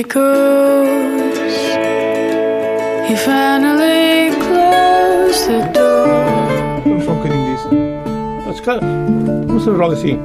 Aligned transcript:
it 0.00 0.08
goes. 0.08 1.38
He 3.08 3.14
finally 3.16 4.30
closed 4.46 5.46
the 5.46 5.60
door. 5.74 6.82
Vamos 6.84 7.04
só 7.04 7.12
um 7.12 7.16
bocadinho 7.16 7.44
disso. 7.44 7.68
Ah, 8.48 8.52
se 8.54 8.62
calhar, 8.62 8.80
Vamos 9.46 9.64
fazer 9.64 9.76
logo 9.76 9.92
assim. 9.92 10.18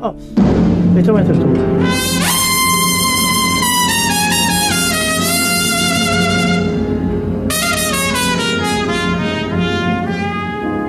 Oh, 0.00 0.14
então 0.98 1.18
entras 1.18 1.38
tu. 1.38 1.46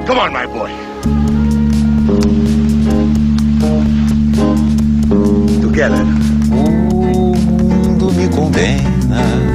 Come 0.07 0.19
on, 0.19 0.31
my 0.31 0.47
boy. 0.47 0.71
Together. 5.61 6.14
Condena 8.35 9.55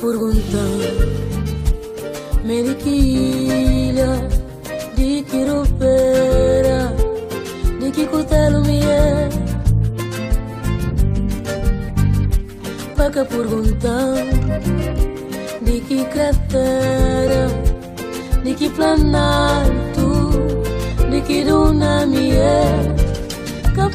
perguntando 0.00 0.88
Me 2.44 2.62
di 2.62 2.74
que 2.74 2.90
ilha 2.90 4.28
Di 4.96 5.22
que 7.92 8.06
cutelo 8.06 8.60
me 8.62 8.80
é 8.80 9.28
Vaca 12.96 13.24
perguntando 13.24 14.40
Di 15.60 15.80
que 15.80 16.04
cratera 16.06 17.48
Di 18.42 18.54
que 18.54 18.70
planalto 18.70 20.30
Di 21.10 21.20
que 21.22 21.44
duna 21.44 22.06
me 22.06 22.32
é 22.32 22.94
Ka 23.74 23.90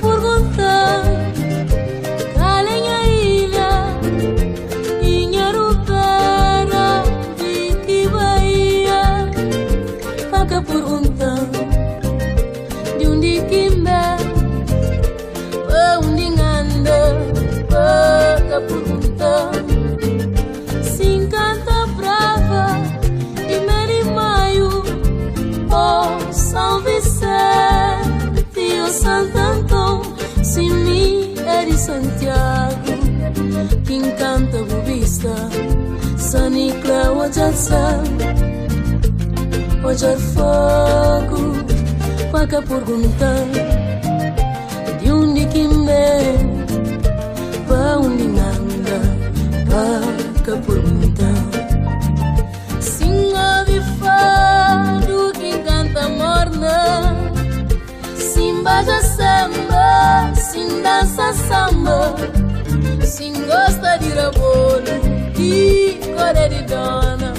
Santiago. 31.86 32.92
Quem 33.86 34.02
canta 34.16 34.64
bubista 34.64 35.36
Sanicla 36.18 37.12
wajatsa 37.12 38.04
Wajar 39.84 40.18
fogo 40.18 41.54
Paca 42.32 42.62
perguntar 42.64 43.46
De 45.02 45.12
onde 45.12 45.46
que 45.46 45.68
me 45.68 46.55
Anda 47.94 49.00
Paca 49.70 50.58
perguntar 50.66 51.44
Sim 52.82 53.34
ouve 53.34 53.80
fado 54.00 55.32
Quem 55.40 55.62
canta 55.64 56.10
morna. 56.10 57.16
Sim 58.16 58.64
baja 58.64 59.00
samba 59.02 60.34
Sim 60.36 60.82
dança 60.82 61.32
samba. 61.34 62.16
Sim 63.06 63.34
gosta 63.46 63.98
de 63.98 64.10
rabolo 64.10 65.36
e 65.38 66.00
core 66.16 66.50
de 66.50 66.64
dona 66.64 67.35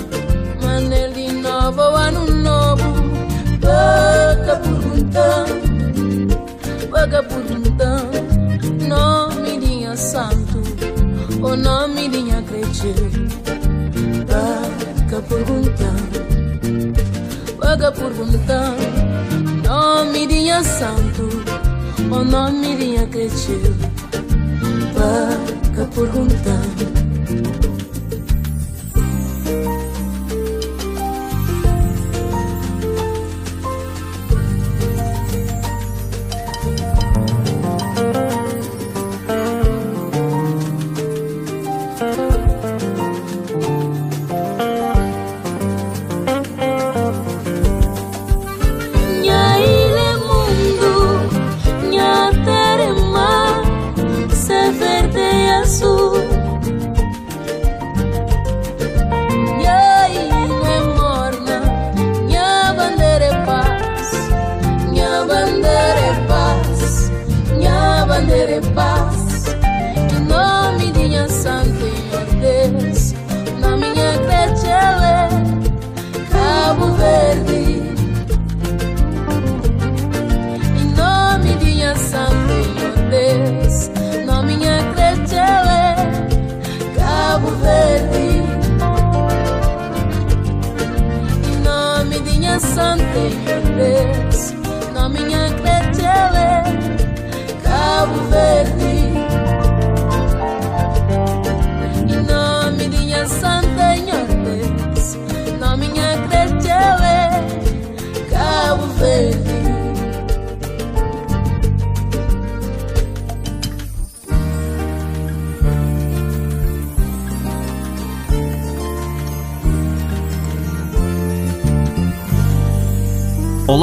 Paga 14.26 15.22
perguntando, 15.22 16.18
paga 17.58 17.92
perguntando 17.92 19.16
Nome 19.66 20.26
de 20.28 20.62
santo, 20.62 21.28
o 22.10 22.24
nome 22.24 22.76
de 22.76 23.06
crente 23.08 23.60
vaca 24.94 25.84
perguntando. 25.94 27.15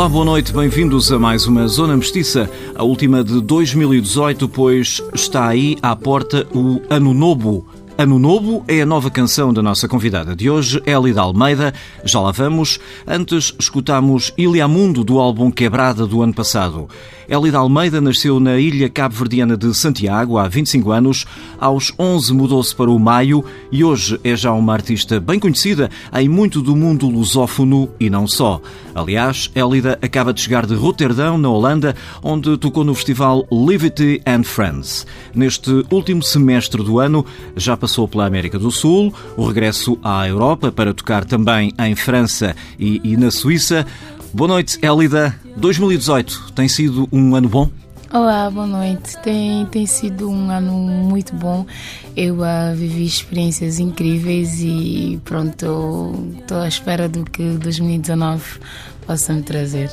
Olá, 0.03 0.09
boa 0.09 0.25
noite, 0.25 0.51
bem-vindos 0.51 1.13
a 1.13 1.17
mais 1.17 1.47
uma 1.47 1.65
Zona 1.65 1.95
Mestiça, 1.95 2.49
a 2.75 2.83
última 2.83 3.23
de 3.23 3.39
2018, 3.39 4.49
pois 4.49 5.01
está 5.13 5.47
aí 5.47 5.77
à 5.81 5.95
porta 5.95 6.45
o 6.53 6.81
Ano 6.89 7.13
Novo. 7.13 7.65
Ano 7.95 8.17
Novo 8.17 8.65
é 8.67 8.81
a 8.81 8.87
nova 8.87 9.11
canção 9.11 9.53
da 9.53 9.61
nossa 9.61 9.87
convidada 9.87 10.35
de 10.35 10.49
hoje, 10.49 10.81
Elida 10.83 11.21
Almeida. 11.21 11.71
Já 12.03 12.19
lá 12.19 12.31
vamos. 12.31 12.79
Antes 13.05 13.53
escutamos 13.59 14.33
Ilha 14.35 14.67
Mundo 14.67 15.03
do 15.03 15.19
álbum 15.19 15.51
Quebrada 15.51 16.07
do 16.07 16.23
ano 16.23 16.33
passado. 16.33 16.89
Elida 17.29 17.59
Almeida 17.59 18.01
nasceu 18.01 18.39
na 18.39 18.57
ilha 18.59 18.89
cabo-verdiana 18.89 19.55
de 19.55 19.73
Santiago 19.73 20.37
há 20.37 20.47
25 20.47 20.91
anos. 20.91 21.25
Aos 21.59 21.93
11 21.97 22.33
mudou-se 22.33 22.75
para 22.75 22.91
o 22.91 22.99
Maio 22.99 23.45
e 23.71 23.83
hoje 23.83 24.19
é 24.23 24.35
já 24.35 24.51
uma 24.51 24.73
artista 24.73 25.19
bem 25.19 25.39
conhecida 25.39 25.89
em 26.13 26.27
muito 26.27 26.61
do 26.61 26.75
mundo 26.75 27.07
lusófono 27.07 27.89
e 27.99 28.09
não 28.09 28.27
só. 28.27 28.59
Aliás, 28.93 29.49
Elida 29.55 29.97
acaba 30.01 30.33
de 30.33 30.41
chegar 30.41 30.65
de 30.65 30.75
Roterdão, 30.75 31.37
na 31.37 31.49
Holanda, 31.49 31.95
onde 32.21 32.57
tocou 32.57 32.83
no 32.83 32.93
festival 32.93 33.47
Liberty 33.51 34.21
and 34.25 34.43
Friends. 34.43 35.07
Neste 35.33 35.85
último 35.89 36.21
semestre 36.21 36.83
do 36.83 36.99
ano, 36.99 37.25
já 37.55 37.77
passou 37.83 38.07
pela 38.07 38.25
América 38.25 38.57
do 38.57 38.71
Sul, 38.71 39.13
o 39.35 39.45
regresso 39.45 39.99
à 40.01 40.25
Europa 40.25 40.71
para 40.71 40.93
tocar 40.93 41.25
também 41.25 41.73
em 41.77 41.93
França 41.97 42.55
e, 42.79 43.01
e 43.03 43.17
na 43.17 43.29
Suíça. 43.29 43.85
Boa 44.33 44.47
noite, 44.47 44.79
Elida. 44.81 45.37
2018 45.57 46.53
tem 46.55 46.65
sido 46.69 47.09
um 47.11 47.35
ano 47.35 47.49
bom? 47.49 47.69
Olá, 48.09 48.49
boa 48.49 48.65
noite. 48.65 49.17
Tem, 49.17 49.65
tem 49.65 49.85
sido 49.85 50.29
um 50.29 50.49
ano 50.49 50.71
muito 50.71 51.35
bom. 51.35 51.65
Eu 52.15 52.35
uh, 52.35 52.73
vivi 52.73 53.03
experiências 53.03 53.79
incríveis 53.79 54.61
e 54.61 55.19
pronto, 55.25 56.13
estou 56.39 56.59
à 56.59 56.67
espera 56.69 57.09
do 57.09 57.25
que 57.25 57.43
2019 57.43 58.61
possa 59.05 59.33
me 59.33 59.41
trazer. 59.41 59.91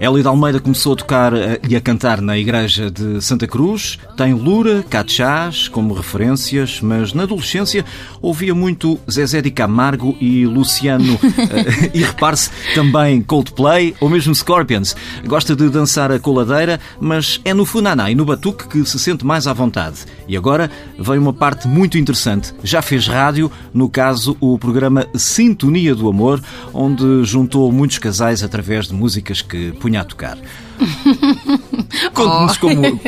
Elida 0.00 0.30
Almeida 0.30 0.58
começou 0.58 0.94
a 0.94 0.96
tocar 0.96 1.34
eh, 1.34 1.60
e 1.68 1.76
a 1.76 1.80
cantar 1.80 2.22
na 2.22 2.38
Igreja 2.38 2.90
de 2.90 3.20
Santa 3.20 3.46
Cruz. 3.46 3.98
Tem 4.16 4.32
Lura, 4.32 4.82
Catchás 4.88 5.68
como 5.68 5.92
referências, 5.92 6.80
mas 6.80 7.12
na 7.12 7.24
adolescência 7.24 7.84
ouvia 8.22 8.54
muito 8.54 8.98
Zezé 9.10 9.42
de 9.42 9.50
Camargo 9.50 10.16
e 10.18 10.46
Luciano. 10.46 11.18
Eh, 11.50 11.90
e 11.94 12.02
repare-se 12.02 12.50
também 12.74 13.20
Coldplay 13.22 13.94
ou 14.00 14.08
mesmo 14.08 14.34
Scorpions. 14.34 14.94
Gosta 15.26 15.56
de 15.56 15.68
dançar 15.68 16.12
a 16.12 16.18
coladeira, 16.18 16.78
mas 17.00 17.40
é 17.44 17.52
no 17.52 17.64
funaná 17.64 18.10
e 18.10 18.14
no 18.14 18.24
batuque 18.24 18.68
que 18.68 18.84
se 18.84 18.98
sente 18.98 19.26
mais 19.26 19.48
à 19.48 19.52
vontade. 19.52 20.04
E 20.28 20.36
agora 20.36 20.70
vem 20.98 21.18
uma 21.18 21.32
parte 21.32 21.66
muito 21.66 21.98
interessante. 21.98 22.54
Já 22.62 22.80
fez 22.82 23.08
rádio, 23.08 23.50
no 23.74 23.88
caso 23.88 24.36
o 24.38 24.56
programa 24.58 25.06
Sintonia 25.14 25.94
do 25.94 26.08
Amor, 26.08 26.40
onde 26.72 27.24
juntou 27.24 27.72
muitos 27.72 27.98
casais 27.98 28.44
através 28.44 28.86
de 28.86 28.94
músicas 28.94 29.42
que 29.42 29.72
punha 29.90 30.02
a 30.02 30.04
tocar. 30.04 30.38
Conte-nos 32.14 32.56
Oh. 32.56 32.60
como, 32.60 33.00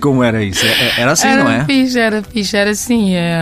como 0.00 0.22
era 0.24 0.42
isso. 0.42 0.64
É- 0.64 1.00
Era 1.00 1.12
assim, 1.12 1.28
era 1.28 1.44
não 1.44 1.50
é? 1.50 1.64
Fixe, 1.64 1.98
era 1.98 2.22
fixe, 2.22 2.56
era 2.56 2.70
assim. 2.70 3.14
é, 3.14 3.38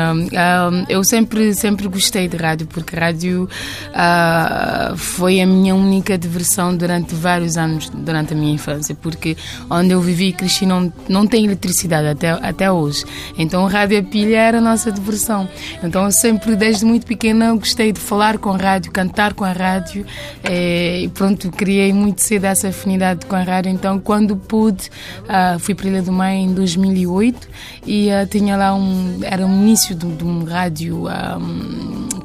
eu 0.88 1.02
sempre, 1.04 1.54
sempre 1.54 1.88
gostei 1.88 2.28
de 2.28 2.36
rádio, 2.36 2.66
porque 2.66 2.96
rádio 2.96 3.48
ah, 3.94 4.92
foi 4.96 5.40
a 5.40 5.46
minha 5.46 5.74
única 5.74 6.16
diversão 6.16 6.76
durante 6.76 7.14
vários 7.14 7.56
anos, 7.56 7.88
durante 7.90 8.32
a 8.32 8.36
minha 8.36 8.52
infância, 8.54 8.94
porque 9.00 9.36
onde 9.70 9.92
eu 9.92 10.00
vivi 10.00 10.28
e 10.28 10.32
cresci 10.32 10.66
não, 10.66 10.92
não 11.08 11.26
tem 11.26 11.44
eletricidade 11.44 12.08
até, 12.08 12.30
até 12.30 12.70
hoje. 12.70 13.04
Então, 13.36 13.66
rádio 13.66 13.98
a 13.98 14.02
pilha 14.02 14.36
era 14.38 14.58
a 14.58 14.60
nossa 14.60 14.90
diversão. 14.92 15.48
Então, 15.82 16.04
eu 16.04 16.12
sempre, 16.12 16.56
desde 16.56 16.84
muito 16.84 17.06
pequena, 17.06 17.52
gostei 17.54 17.92
de 17.92 18.00
falar 18.00 18.38
com 18.38 18.50
a 18.50 18.56
rádio, 18.56 18.90
cantar 18.92 19.34
com 19.34 19.44
a 19.44 19.52
rádio, 19.52 20.04
e 20.48 21.08
pronto, 21.14 21.50
criei 21.50 21.92
muito 21.92 22.20
cedo 22.22 22.44
essa 22.44 22.68
afinidade 22.68 23.26
com 23.26 23.36
a 23.36 23.42
rádio. 23.42 23.67
Então, 23.68 23.98
quando 23.98 24.36
pude, 24.36 24.90
ah, 25.28 25.56
fui 25.58 25.74
para 25.74 25.88
Ilha 25.88 26.02
do 26.02 26.12
Mar 26.12 26.32
em 26.32 26.52
2008 26.52 27.48
e 27.86 28.10
ah, 28.10 28.26
tinha 28.26 28.56
lá 28.56 28.74
um. 28.74 29.20
Era 29.22 29.46
um 29.46 29.62
início 29.62 29.94
de, 29.94 30.06
de 30.06 30.24
um 30.24 30.44
rádio. 30.44 31.06
ah, 31.08 31.38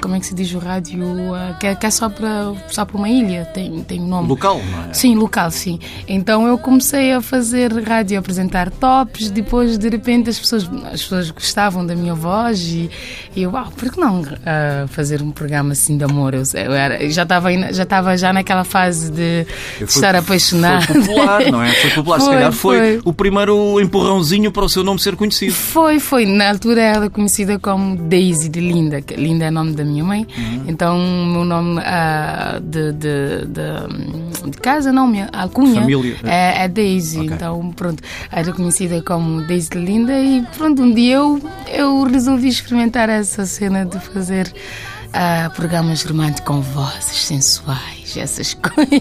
como 0.04 0.16
é 0.16 0.20
que 0.20 0.26
se 0.26 0.34
diz 0.34 0.52
o 0.52 0.58
rádio? 0.58 1.34
ah, 1.34 1.56
que, 1.58 1.66
é, 1.66 1.74
que 1.74 1.86
é 1.86 1.90
só 1.90 2.10
para, 2.10 2.52
só 2.68 2.86
uma 2.92 3.08
ilha, 3.08 3.46
tem, 3.54 3.82
tem 3.84 4.02
um 4.02 4.06
nome. 4.06 4.28
Local, 4.28 4.60
não 4.70 4.90
é? 4.90 4.92
Sim, 4.92 5.14
local, 5.14 5.50
sim. 5.50 5.78
Então 6.06 6.46
eu 6.46 6.58
comecei 6.58 7.14
a 7.14 7.22
fazer 7.22 7.72
rádio, 7.82 8.18
a 8.18 8.20
apresentar 8.20 8.70
tops, 8.70 9.30
depois 9.30 9.78
de 9.78 9.88
repente 9.88 10.28
as 10.28 10.38
pessoas, 10.38 10.68
as 10.92 11.00
pessoas 11.02 11.30
gostavam 11.30 11.86
da 11.86 11.96
minha 11.96 12.14
voz 12.14 12.60
e, 12.60 12.90
e 13.34 13.44
eu, 13.44 13.50
uau, 13.52 13.72
por 13.74 13.90
que 13.90 13.98
não 13.98 14.22
ah, 14.44 14.84
fazer 14.88 15.22
um 15.22 15.30
programa 15.30 15.72
assim 15.72 15.96
de 15.96 16.04
amor? 16.04 16.34
Eu, 16.34 16.42
eu 16.52 16.72
era, 16.74 17.08
já 17.08 17.22
estava 17.22 17.50
já 17.72 17.84
estava 17.84 18.14
já 18.18 18.30
naquela 18.30 18.64
fase 18.64 19.10
de, 19.10 19.46
de 19.78 19.84
estar 19.84 20.14
apaixonada. 20.14 20.84
Foi 20.84 21.00
popular, 21.00 21.50
não 21.50 21.62
é? 21.62 21.72
Foi 21.72 21.90
popular. 21.90 22.20
Se 22.20 22.26
Foi, 22.26 22.34
calhar 22.34 22.52
foi, 22.52 22.78
foi. 22.78 23.00
o 23.06 23.12
primeiro 23.14 23.80
empurrãozinho 23.80 24.52
para 24.52 24.66
o 24.66 24.68
seu 24.68 24.84
nome 24.84 25.00
ser 25.00 25.16
conhecido. 25.16 25.54
Foi, 25.54 25.98
foi. 25.98 26.26
Na 26.26 26.50
altura 26.50 26.82
era 26.82 27.08
conhecida 27.08 27.58
como 27.58 27.96
Daisy 27.96 28.50
de 28.50 28.60
Linda, 28.60 29.00
que 29.00 29.14
Linda 29.14 29.46
é 29.46 29.48
o 29.48 29.52
nome 29.52 29.72
da 29.72 29.84
minha 29.84 29.93
mãe. 30.02 30.26
Uhum. 30.36 30.64
Então 30.66 30.98
o 30.98 31.26
meu 31.26 31.44
nome 31.44 31.80
ah, 31.84 32.58
de, 32.62 32.92
de, 32.92 33.46
de, 33.46 34.50
de 34.50 34.58
casa, 34.58 34.90
não, 34.92 35.06
minha 35.06 35.28
alcunha, 35.32 35.80
Família. 35.82 36.16
é, 36.24 36.64
é 36.64 36.68
Daisy. 36.68 37.20
Ok. 37.20 37.30
Então, 37.34 37.72
pronto, 37.72 38.02
era 38.30 38.52
conhecida 38.52 39.02
como 39.02 39.42
Daisy 39.42 39.70
Linda 39.74 40.18
e 40.18 40.42
pronto, 40.56 40.82
um 40.82 40.92
dia 40.92 41.16
eu, 41.16 41.40
eu 41.68 42.02
resolvi 42.04 42.48
experimentar 42.48 43.08
essa 43.08 43.44
cena 43.46 43.84
de 43.84 43.98
fazer 44.00 44.52
ah, 45.12 45.50
programas 45.54 46.02
românticos 46.02 46.44
com 46.44 46.60
vozes 46.60 47.24
sensuais, 47.24 47.93
essas 48.20 48.54
coisas. 48.60 49.00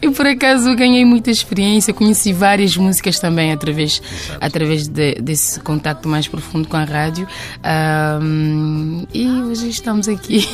e 0.00 0.10
por 0.10 0.26
acaso 0.26 0.74
ganhei 0.76 1.04
muita 1.04 1.30
experiência, 1.30 1.92
conheci 1.94 2.32
várias 2.32 2.76
músicas 2.76 3.18
também 3.18 3.52
através, 3.52 4.02
através 4.40 4.86
de- 4.88 5.14
desse 5.16 5.60
contato 5.60 6.08
mais 6.08 6.26
profundo 6.28 6.68
com 6.68 6.76
a 6.76 6.84
rádio. 6.84 7.26
Ahm, 7.62 9.04
e 9.12 9.26
hoje 9.28 9.68
estamos 9.68 10.08
aqui. 10.08 10.46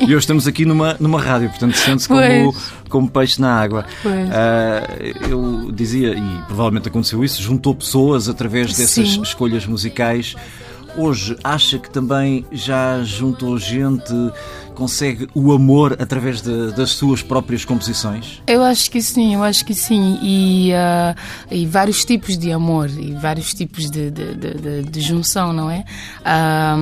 E 0.00 0.04
hoje 0.04 0.18
estamos 0.18 0.46
aqui 0.46 0.64
numa, 0.64 0.96
numa 1.00 1.20
rádio, 1.20 1.48
portanto 1.50 1.76
sente-se 1.76 2.08
como, 2.08 2.54
como 2.88 3.10
peixe 3.10 3.40
na 3.40 3.52
água. 3.54 3.84
Ah, 4.32 4.86
eu 5.28 5.70
dizia, 5.72 6.14
e 6.14 6.42
provavelmente 6.46 6.88
aconteceu 6.88 7.22
isso, 7.24 7.42
juntou 7.42 7.74
pessoas 7.74 8.28
através 8.28 8.76
dessas 8.76 9.08
Sim. 9.10 9.22
escolhas 9.22 9.66
musicais. 9.66 10.34
Hoje 10.94 11.36
acha 11.42 11.78
que 11.78 11.88
também 11.88 12.44
já 12.52 13.02
juntou 13.02 13.58
gente, 13.58 14.12
consegue 14.82 15.28
o 15.32 15.52
amor 15.52 15.96
através 16.00 16.42
de- 16.42 16.72
das 16.72 16.90
suas 16.90 17.22
próprias 17.22 17.64
composições? 17.64 18.42
Eu 18.48 18.64
acho 18.64 18.90
que 18.90 19.00
sim, 19.00 19.34
eu 19.34 19.42
acho 19.44 19.64
que 19.64 19.74
sim. 19.74 20.18
E, 20.20 20.72
ah, 20.74 21.14
e 21.50 21.64
vários 21.66 22.04
tipos 22.04 22.36
de 22.36 22.50
amor 22.50 22.90
e 22.90 23.12
vários 23.12 23.54
tipos 23.54 23.88
de, 23.88 24.10
de, 24.10 24.34
de- 24.34 24.82
de- 24.82 25.00
junção, 25.00 25.52
não 25.52 25.70
é? 25.70 25.84
Ah, 26.24 26.76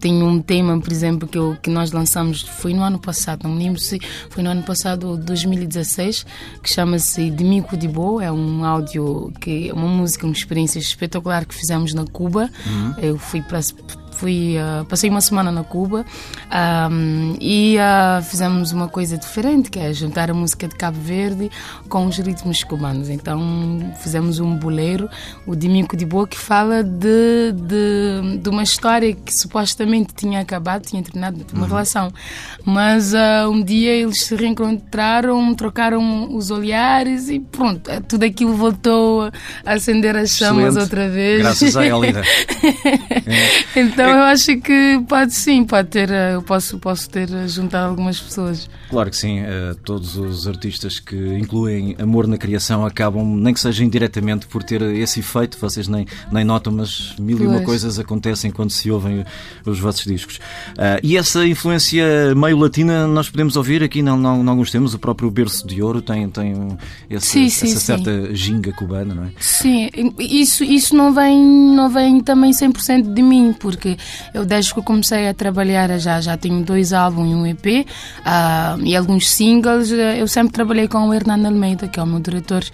tem 0.00 0.20
um 0.22 0.40
tema, 0.42 0.80
por 0.80 0.90
exemplo, 0.92 1.28
que, 1.28 1.38
eu- 1.38 1.56
que 1.62 1.70
nós 1.70 1.92
lançamos, 1.92 2.40
foi 2.42 2.74
no 2.74 2.82
ano 2.82 2.98
passado, 2.98 3.44
não 3.44 3.52
me 3.54 3.62
lembro 3.62 3.78
se 3.80 4.00
foi 4.30 4.42
no 4.42 4.50
ano 4.50 4.62
passado 4.64 5.10
ou 5.10 5.16
2016, 5.16 6.26
que 6.60 6.68
chama-se 6.68 7.30
De 7.30 7.44
Mico 7.44 7.76
de 7.76 7.86
Boa. 7.86 8.24
É 8.24 8.32
um 8.32 8.64
áudio, 8.64 9.32
que 9.40 9.68
é 9.68 9.72
uma 9.72 9.86
música, 9.86 10.26
uma 10.26 10.32
experiência 10.32 10.80
espetacular 10.80 11.44
que 11.44 11.54
fizemos 11.54 11.94
na 11.94 12.04
Cuba. 12.04 12.50
Eu 13.00 13.16
fui 13.16 13.40
para 13.40 13.60
fui 14.14 14.56
ah, 14.58 14.84
passei 14.88 15.10
uma 15.10 15.20
semana 15.20 15.50
na 15.50 15.64
Cuba 15.64 16.04
ahm, 16.50 17.36
e 17.40 17.78
ah, 17.78 18.22
fizemos 18.22 18.72
uma 18.72 18.88
coisa 18.88 19.18
diferente 19.18 19.70
que 19.70 19.78
é 19.78 19.92
juntar 19.92 20.30
a 20.30 20.34
música 20.34 20.68
de 20.68 20.74
Cabo 20.74 20.98
Verde 21.00 21.50
com 21.88 22.06
os 22.06 22.16
ritmos 22.18 22.62
cubanos. 22.64 23.08
Então 23.08 23.40
fizemos 24.00 24.38
um 24.38 24.56
boleiro 24.56 25.08
o 25.46 25.54
Dimico 25.54 25.96
de 25.96 26.06
Boa 26.06 26.26
que 26.26 26.38
fala 26.38 26.82
de, 26.82 27.52
de, 27.52 28.38
de 28.38 28.48
uma 28.48 28.62
história 28.62 29.14
que 29.14 29.34
supostamente 29.34 30.14
tinha 30.14 30.40
acabado 30.40 30.82
tinha 30.82 31.02
terminado 31.02 31.44
uma 31.52 31.66
relação. 31.66 32.12
Mas 32.64 33.14
ah, 33.14 33.48
um 33.48 33.62
dia 33.62 33.92
eles 33.92 34.22
se 34.22 34.34
reencontraram 34.34 35.54
trocaram 35.54 36.34
os 36.34 36.50
olhares 36.50 37.28
e 37.28 37.40
pronto 37.40 37.90
eh, 37.90 38.00
tudo 38.00 38.24
aquilo 38.24 38.54
voltou 38.54 39.22
a 39.64 39.72
acender 39.72 40.16
as 40.16 40.30
chamas 40.30 40.76
Excelente. 40.76 40.82
outra 40.82 41.08
vez. 41.08 41.38
Graças 41.40 41.76
à 41.76 41.86
Elida. 41.86 42.22
então 43.76 44.03
eu 44.10 44.22
acho 44.22 44.56
que 44.60 45.02
pode 45.08 45.34
sim, 45.34 45.64
pode 45.64 45.88
ter, 45.88 46.10
eh, 46.10 46.34
eu 46.34 46.42
posso, 46.42 46.78
posso 46.78 47.08
ter 47.10 47.30
eh, 47.32 47.48
juntado 47.48 47.88
algumas 47.90 48.20
pessoas. 48.20 48.68
Claro 48.90 49.10
que 49.10 49.16
sim, 49.16 49.40
eh, 49.40 49.74
todos 49.84 50.16
os 50.16 50.46
artistas 50.46 50.98
que 51.00 51.16
incluem 51.38 51.96
amor 51.98 52.26
na 52.26 52.36
criação 52.38 52.84
acabam, 52.86 53.24
nem 53.36 53.52
que 53.54 53.60
seja 53.60 53.84
indiretamente, 53.84 54.46
por 54.46 54.62
ter 54.62 54.82
esse 54.82 55.20
efeito. 55.20 55.58
Vocês 55.60 55.88
nem, 55.88 56.06
nem 56.30 56.44
notam, 56.44 56.72
mas 56.72 57.14
mil 57.18 57.38
e 57.38 57.46
uma 57.46 57.54
Pois. 57.56 57.64
coisas 57.66 57.98
acontecem 57.98 58.50
quando 58.50 58.70
se 58.70 58.90
ouvem 58.90 59.24
os 59.66 59.78
vossos 59.80 60.04
discos. 60.04 60.40
E 61.02 61.16
essa 61.16 61.46
influência 61.46 62.34
meio 62.36 62.58
latina 62.58 63.06
nós 63.06 63.28
podemos 63.28 63.56
ouvir 63.56 63.82
aqui 63.82 64.00
em, 64.00 64.08
alguns 64.08 64.70
temas. 64.70 64.94
O 64.94 64.98
próprio 64.98 65.30
Berço 65.30 65.66
de 65.66 65.82
Ouro 65.82 66.00
tem, 66.02 66.28
tem 66.28 66.76
esse- 67.10 67.26
Sim, 67.26 67.48
sim, 67.48 67.66
essa 67.66 67.80
sim. 67.80 67.86
certa 68.04 68.34
ginga 68.34 68.72
cubana, 68.72 69.14
não 69.14 69.24
é? 69.24 69.28
Sim, 69.40 69.88
isso, 70.18 70.62
isso 70.64 70.94
não, 70.94 71.12
vem, 71.12 71.42
não 71.42 71.88
vem 71.88 72.20
também 72.20 72.52
100% 72.52 73.12
de 73.14 73.22
mim, 73.22 73.54
porque 73.58 73.93
eu 74.32 74.44
desde 74.44 74.74
que 74.74 74.82
comecei 74.82 75.28
a 75.28 75.34
trabalhar 75.34 75.98
já, 75.98 76.20
já 76.20 76.36
tenho 76.36 76.62
dois 76.64 76.92
álbuns 76.92 77.30
e 77.30 77.34
um 77.34 77.46
EP 77.46 77.86
ah, 78.24 78.76
e 78.82 78.94
alguns 78.96 79.30
singles. 79.30 79.90
Eu 79.90 80.26
sempre 80.28 80.52
trabalhei 80.52 80.88
com 80.88 81.08
o 81.08 81.14
Hernando 81.14 81.46
Almeida, 81.46 81.88
que 81.88 81.98
é 81.98 82.02
o 82.02 82.06
meu 82.06 82.20
diretor, 82.20 82.64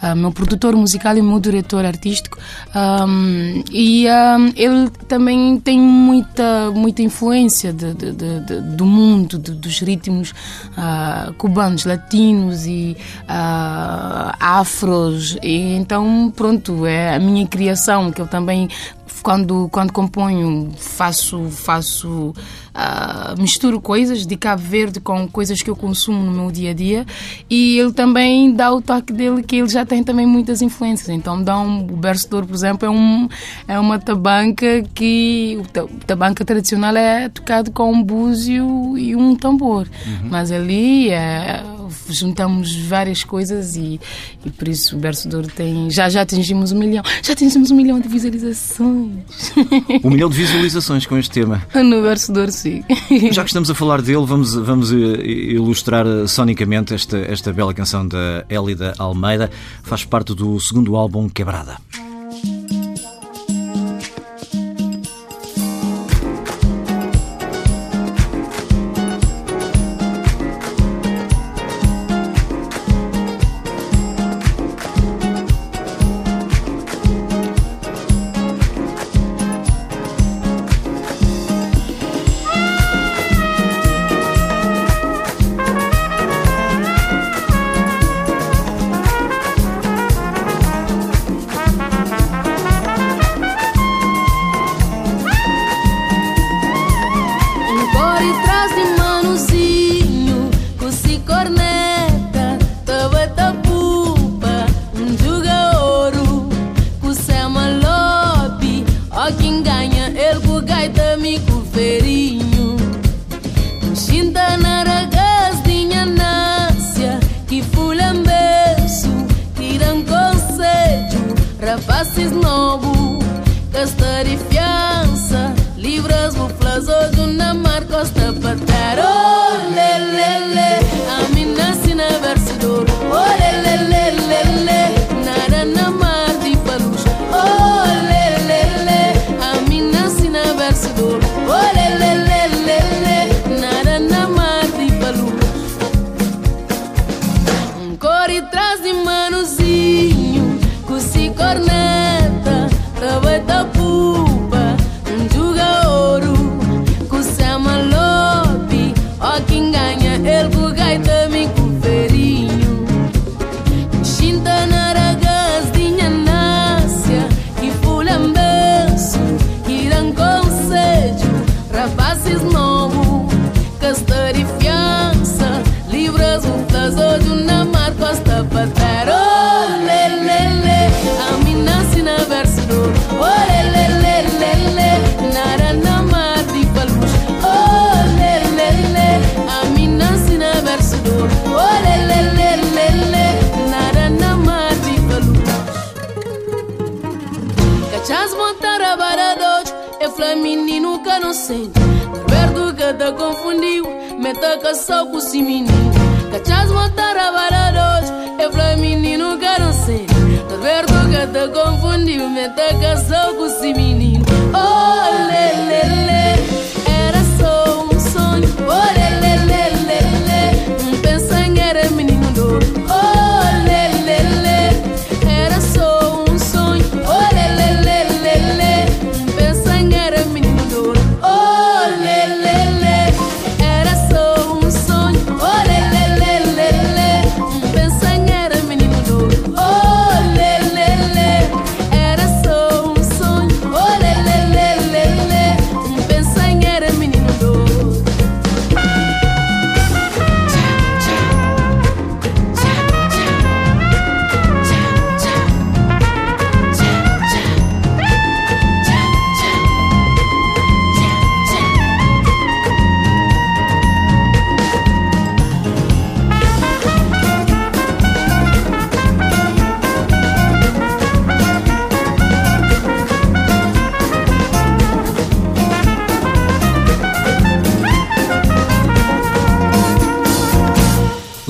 ah, 0.00 0.14
meu 0.14 0.32
produtor 0.32 0.74
musical 0.76 1.16
e 1.16 1.22
meu 1.22 1.40
diretor 1.40 1.84
artístico. 1.84 2.38
Um, 2.74 3.62
e 3.72 4.06
um, 4.08 4.52
ele 4.56 4.90
também 5.06 5.58
tem 5.60 5.78
muita, 5.80 6.70
muita 6.70 7.02
influência 7.02 7.72
de, 7.72 7.94
de- 7.94 8.12
de- 8.12 8.60
do 8.76 8.84
mundo, 8.86 9.38
dos 9.38 9.80
ritmos 9.80 10.32
ah, 10.76 11.32
cubanos, 11.38 11.84
latinos 11.84 12.66
e 12.66 12.96
ah, 13.26 14.34
afros. 14.40 15.36
E 15.42 15.74
então, 15.76 16.32
pronto, 16.34 16.86
é 16.86 17.14
a 17.14 17.18
minha 17.18 17.46
criação, 17.46 18.10
que 18.10 18.20
eu 18.20 18.26
também, 18.26 18.68
quando, 19.22 19.68
quando 19.70 19.92
componho, 19.92 20.72
faço, 20.78 21.48
faço 21.50 22.34
ah, 22.80 23.34
misturo 23.36 23.80
coisas 23.80 24.24
de 24.24 24.36
Cabo 24.36 24.62
Verde 24.62 25.00
com 25.00 25.26
coisas 25.26 25.60
que 25.60 25.68
eu 25.68 25.74
consumo 25.74 26.20
no 26.24 26.30
meu 26.30 26.52
dia 26.52 26.70
a 26.70 26.72
dia 26.74 27.04
e 27.50 27.76
ele 27.76 27.92
também 27.92 28.52
dá 28.54 28.72
o 28.72 28.80
toque 28.80 29.12
dele 29.12 29.42
que 29.42 29.56
ele 29.56 29.68
já 29.68 29.84
tem 29.84 30.04
também 30.04 30.24
muitas 30.26 30.62
influências. 30.62 31.08
Então 31.08 31.42
dá 31.42 31.58
um, 31.58 31.80
o 31.80 31.96
berço 31.96 32.28
ouro 32.30 32.46
por 32.46 32.54
exemplo 32.54 32.86
é, 32.86 32.90
um, 32.90 33.28
é 33.66 33.80
uma 33.80 33.98
tabanca 33.98 34.84
que 34.94 35.58
o 35.60 35.66
ta- 35.66 35.84
o 35.84 35.88
tabanca 36.06 36.44
tradicional 36.44 36.96
é 36.96 37.28
tocado 37.28 37.72
com 37.72 37.92
um 37.92 38.00
búzio 38.00 38.96
e 38.96 39.16
um 39.16 39.34
tambor. 39.34 39.88
Mas 40.30 40.52
ali 40.52 41.10
é, 41.10 41.60
juntamos 42.08 42.76
várias 42.76 43.24
coisas 43.24 43.74
e, 43.76 44.00
e 44.46 44.50
por 44.50 44.68
isso 44.68 44.96
o 44.96 45.00
berço 45.00 45.28
tem 45.56 45.90
já 45.90 46.08
já 46.08 46.20
atingimos 46.22 46.70
um 46.72 46.78
milhão 46.78 47.02
já 47.22 47.32
atingimos 47.32 47.70
um 47.72 47.74
milhão 47.76 47.98
de 47.98 48.08
visualizações. 48.08 49.52
Um 50.04 50.10
milhão 50.10 50.28
de 50.30 50.36
visualizações 50.36 51.06
com 51.06 51.18
este 51.18 51.30
tema. 51.32 51.62
no 51.74 52.02
berço 52.02 52.32
ouro 52.32 52.52
sim 52.68 53.32
Já 53.32 53.42
que 53.42 53.48
estamos 53.48 53.70
a 53.70 53.74
falar 53.74 54.02
dele, 54.02 54.24
vamos, 54.24 54.54
vamos 54.54 54.92
eh, 54.92 54.96
ilustrar 54.96 56.06
eh, 56.06 56.26
sonicamente 56.26 56.94
esta, 56.94 57.18
esta 57.18 57.52
bela 57.52 57.74
canção 57.74 58.06
da 58.06 58.44
Élida 58.48 58.94
Almeida. 58.98 59.50
Faz 59.82 60.04
parte 60.04 60.34
do 60.34 60.58
segundo 60.60 60.96
álbum 60.96 61.28
Quebrada. 61.28 61.78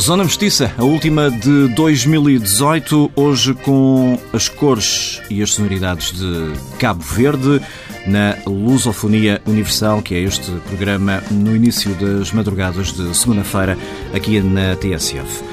Zona 0.08 0.24
Mestiça, 0.24 0.72
a 0.78 0.84
última 0.84 1.30
de 1.30 1.68
2018, 1.74 3.12
hoje 3.14 3.52
com 3.52 4.18
as 4.32 4.48
cores 4.48 5.20
e 5.28 5.42
as 5.42 5.52
sonoridades 5.52 6.12
de 6.12 6.54
Cabo 6.78 7.02
Verde. 7.02 7.60
na 8.06 8.34
Lusofonia 8.46 9.42
Universal, 9.44 10.00
que 10.00 10.14
é 10.14 10.20
este 10.20 10.50
programa 10.66 11.22
no 11.30 11.54
início 11.54 11.94
das 11.96 12.32
madrugadas 12.32 12.90
de 12.90 13.14
segunda-feira, 13.14 13.76
aqui 14.14 14.40
na 14.40 14.74
TSF. 14.76 15.44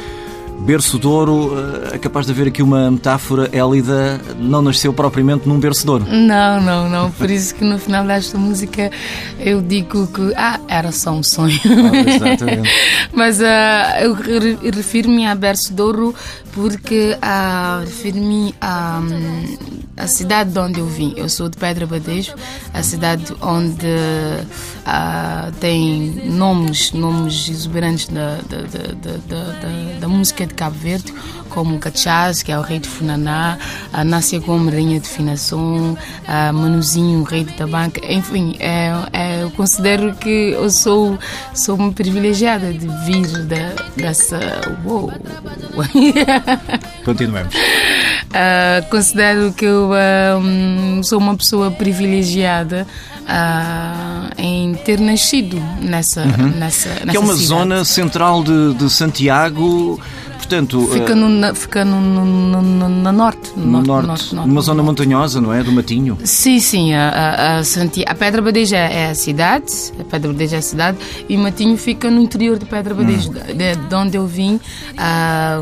Berço 0.61 0.97
de 0.97 1.05
ouro, 1.05 1.51
eh, 1.91 1.95
é 1.95 1.97
capaz 1.99 2.25
de 2.25 2.31
haver 2.31 2.47
aqui 2.47 2.63
uma 2.63 2.89
metáfora. 2.89 3.47
Élida 3.55 4.19
não 4.39 4.63
nasceu 4.63 4.91
propriamente 4.91 5.47
num 5.47 5.59
berço 5.59 5.83
de 5.83 5.91
ouro. 5.91 6.05
Não, 6.09 6.59
não, 6.59 6.89
não. 6.89 7.11
Por 7.11 7.29
isso 7.29 7.53
que 7.53 7.63
no 7.63 7.77
final 7.77 8.03
desta 8.03 8.35
música 8.35 8.89
eu 9.39 9.61
digo 9.61 10.07
que 10.07 10.33
ah, 10.35 10.59
era 10.67 10.91
só 10.91 11.11
um 11.11 11.21
sonho. 11.21 11.59
Ah, 11.65 12.09
exatamente. 12.09 12.69
Mas 13.13 13.39
ah, 13.43 13.97
eu 14.01 14.13
re- 14.15 14.57
refiro-me 14.73 15.27
a 15.27 15.35
Berço 15.35 15.71
de 15.71 15.81
Ouro 15.83 16.15
porque 16.51 17.15
ah, 17.21 17.81
refiro-me 17.85 18.55
a, 18.59 19.01
hum, 19.03 19.57
a 19.97 20.07
cidade 20.07 20.49
de 20.51 20.57
onde 20.57 20.79
eu 20.79 20.87
vim. 20.87 21.13
Eu 21.15 21.29
sou 21.29 21.47
de 21.47 21.57
Pedra 21.57 21.85
Badejo, 21.85 22.33
a 22.73 22.81
cidade 22.81 23.25
onde 23.39 23.85
ah, 24.83 25.51
tem 25.59 26.23
nomes, 26.25 26.91
nomes 26.91 27.47
exuberantes 27.49 28.07
da, 28.07 28.37
da, 28.49 28.57
da, 28.61 28.93
da, 29.11 29.17
da- 29.29 29.99
da 29.99 30.07
música 30.45 30.47
de 30.47 30.53
Cabo 30.53 30.75
Verde, 30.77 31.13
como 31.49 31.75
o 31.75 31.79
Cachaz, 31.79 32.43
que 32.43 32.51
é 32.51 32.57
o 32.57 32.61
rei 32.61 32.79
de 32.79 32.87
Funaná, 32.87 33.57
a 33.91 34.03
Nácia 34.03 34.39
Gomes, 34.39 34.73
rainha 34.73 34.99
de 34.99 35.07
Finação, 35.07 35.97
a 36.27 36.53
Manuzinho, 36.53 37.23
rei 37.23 37.43
de 37.43 37.53
Tabanca. 37.53 38.01
Enfim, 38.11 38.55
é, 38.59 38.91
é, 39.11 39.43
eu 39.43 39.51
considero 39.51 40.13
que 40.15 40.51
eu 40.51 40.69
sou, 40.69 41.17
sou 41.53 41.75
uma 41.75 41.91
privilegiada 41.91 42.71
de 42.73 42.87
vir 43.05 43.27
da, 43.45 43.73
dessa. 43.95 44.39
Uou. 44.85 45.11
Continuemos. 47.03 47.53
Ah, 48.33 48.83
considero 48.89 49.53
que 49.53 49.63
eu 49.63 49.91
hum, 50.41 51.01
sou 51.03 51.19
uma 51.19 51.37
pessoa 51.37 51.71
privilegiada 51.71 52.85
ah, 53.27 54.29
em 54.37 54.73
ter 54.73 54.99
nascido 54.99 55.57
nessa, 55.81 56.25
nessa, 56.25 56.89
nessa 56.89 56.89
Uhum. 56.89 57.11
Que 57.11 57.17
é 57.17 57.19
uma 57.19 57.33
cidade. 57.33 57.47
zona 57.47 57.85
central 57.85 58.43
de, 58.43 58.73
de 58.73 58.89
Santiago, 58.89 59.99
portanto, 60.35 60.87
Fica 60.91 61.11
eh, 61.11 61.15
no, 61.15 61.29
na, 61.29 61.53
fica 61.55 61.83
no, 61.85 61.99
no, 62.01 62.25
no, 62.25 62.61
no- 62.61 62.89
no 62.89 63.11
norte, 63.11 63.51
no 63.57 63.81
norte, 63.81 64.35
numa 64.35 64.61
zona 64.61 64.83
montanhosa, 64.83 65.39
não 65.41 65.53
é? 65.53 65.63
Do 65.63 65.71
Matinho. 65.71 66.17
Sim, 66.23 66.59
sim, 66.59 66.93
a, 66.93 67.09
a, 67.09 67.57
a, 67.57 67.63
Santi- 67.63 68.03
a 68.07 68.13
Pedra 68.15 68.41
Badeja 68.41 68.77
é 68.77 69.09
a 69.11 69.15
cidade, 69.15 69.65
a 69.99 70.03
Pedra 70.03 70.31
Badeja 70.31 70.55
é 70.57 70.59
a 70.59 70.61
cidade 70.61 70.97
e 71.27 71.37
Matinho 71.37 71.77
fica 71.77 72.09
no 72.11 72.21
interior 72.21 72.57
de 72.59 72.65
Pedra 72.65 72.93
Badeja, 72.93 73.29
de, 73.31 73.75
de 73.75 73.95
onde 73.95 74.17
eu 74.17 74.25
vim, 74.27 74.59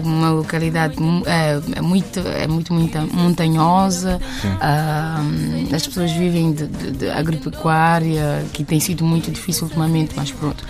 uma 0.03 0.30
localidade 0.32 0.96
é, 1.25 1.60
é 1.77 1.82
muito, 1.82 2.20
é 2.20 2.48
muito, 2.48 2.74
muito 2.74 2.98
montanhosa, 3.15 4.20
as 5.74 5.86
pessoas 5.88 6.12
vivem 6.12 6.51
de, 6.53 6.68
de- 6.68 6.92
de 6.92 7.10
agropecuária, 7.10 8.46
que 8.53 8.63
tem 8.63 8.80
sido 8.80 9.03
muito 9.03 9.32
difícil 9.32 9.63
ultimamente, 9.65 10.13
mas 10.15 10.32
pronto. 10.32 10.63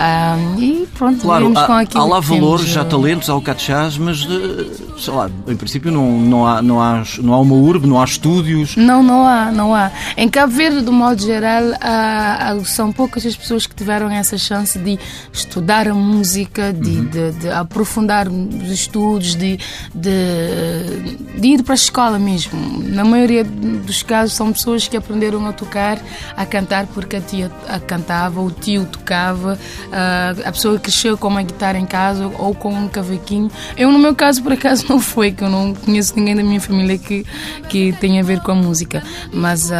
Ah, 0.00 0.36
e 0.58 0.86
pronto, 0.96 1.20
Claro, 1.22 1.52
há, 1.56 1.80
aquilo 1.80 2.02
há 2.02 2.06
lá 2.06 2.20
que 2.22 2.28
temos, 2.28 2.76
há 2.76 2.80
ah, 2.80 2.84
talentos, 2.84 3.28
há 3.28 3.34
o 3.48 3.54
catchás, 3.54 3.96
mas, 3.96 4.26
eh, 4.28 4.66
sei 4.98 5.14
lá, 5.14 5.30
em 5.46 5.56
princípio 5.56 5.90
não, 5.90 6.18
não, 6.20 6.46
há, 6.46 6.60
não, 6.60 6.80
há, 6.80 7.02
não 7.20 7.32
há 7.32 7.40
uma 7.40 7.54
urbe, 7.54 7.86
não 7.86 7.98
há 8.00 8.04
estúdios. 8.04 8.76
Não, 8.76 9.02
não 9.02 9.26
há, 9.26 9.50
não 9.50 9.74
há. 9.74 9.90
Em 10.16 10.28
Cabo 10.28 10.52
Verde, 10.52 10.82
do 10.82 10.92
modo 10.92 11.20
geral, 11.22 11.62
há- 11.80 12.50
há- 12.50 12.64
são 12.64 12.92
poucas 12.92 13.24
as 13.24 13.34
pessoas 13.36 13.66
que 13.66 13.74
tiveram 13.74 14.10
essa 14.10 14.36
chance 14.36 14.78
de 14.78 14.98
estudar 15.32 15.88
a 15.88 15.94
música, 15.94 16.72
de, 16.72 17.00
de- 17.06 17.32
de 17.32 17.48
aprofundar 17.50 18.28
os 18.28 18.70
estudos, 18.70 19.34
de, 19.34 19.58
de, 19.94 21.16
de 21.40 21.48
ir 21.48 21.62
para 21.62 21.72
a 21.72 21.76
escola 21.76 22.18
mesmo. 22.18 22.82
Na 22.84 23.04
maioria 23.04 23.44
dos 23.44 24.02
casos, 24.02 24.34
são 24.36 24.52
pessoas 24.52 24.86
que 24.88 24.96
aprenderam 24.96 25.46
a 25.46 25.52
tocar, 25.52 25.98
a 26.36 26.44
cantar, 26.44 26.86
porque 26.88 27.16
a 27.16 27.20
tia 27.20 27.50
a 27.68 27.78
cantava, 27.80 28.40
o 28.40 28.50
tio 28.50 28.84
tocava, 28.86 29.58
ah, 29.92 30.34
a 30.44 30.52
pessoa 30.52 30.78
cresceu 30.78 31.16
com 31.16 31.28
uma 31.28 31.42
guitarra 31.42 31.78
em 31.78 31.86
casa 31.86 32.30
ou 32.38 32.54
com 32.54 32.72
um 32.74 32.88
cavaquinho. 32.88 33.37
Eu, 33.76 33.90
no 33.92 33.98
meu 33.98 34.14
caso, 34.14 34.42
por 34.42 34.52
acaso, 34.52 34.86
não 34.88 34.98
foi, 35.00 35.32
que 35.32 35.42
eu 35.44 35.48
não 35.50 35.74
conheço 35.74 36.14
ninguém 36.16 36.34
da 36.36 36.42
minha 36.42 36.60
família 36.60 36.98
que, 36.98 37.24
que 37.68 37.92
tem 38.00 38.18
a 38.18 38.22
ver 38.22 38.40
com 38.40 38.52
a 38.52 38.54
música. 38.54 39.02
Mas 39.32 39.70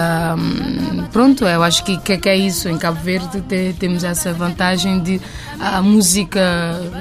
pronto, 1.12 1.44
eu 1.44 1.62
acho 1.62 1.84
que, 1.84 1.96
que, 1.98 2.16
que 2.16 2.28
é 2.28 2.36
isso. 2.36 2.68
Em 2.68 2.78
Cabo 2.78 3.00
Verde 3.02 3.40
te- 3.42 3.74
temos 3.78 4.04
essa 4.04 4.32
vantagem 4.32 5.00
de 5.00 5.20
a 5.60 5.82
música, 5.82 6.40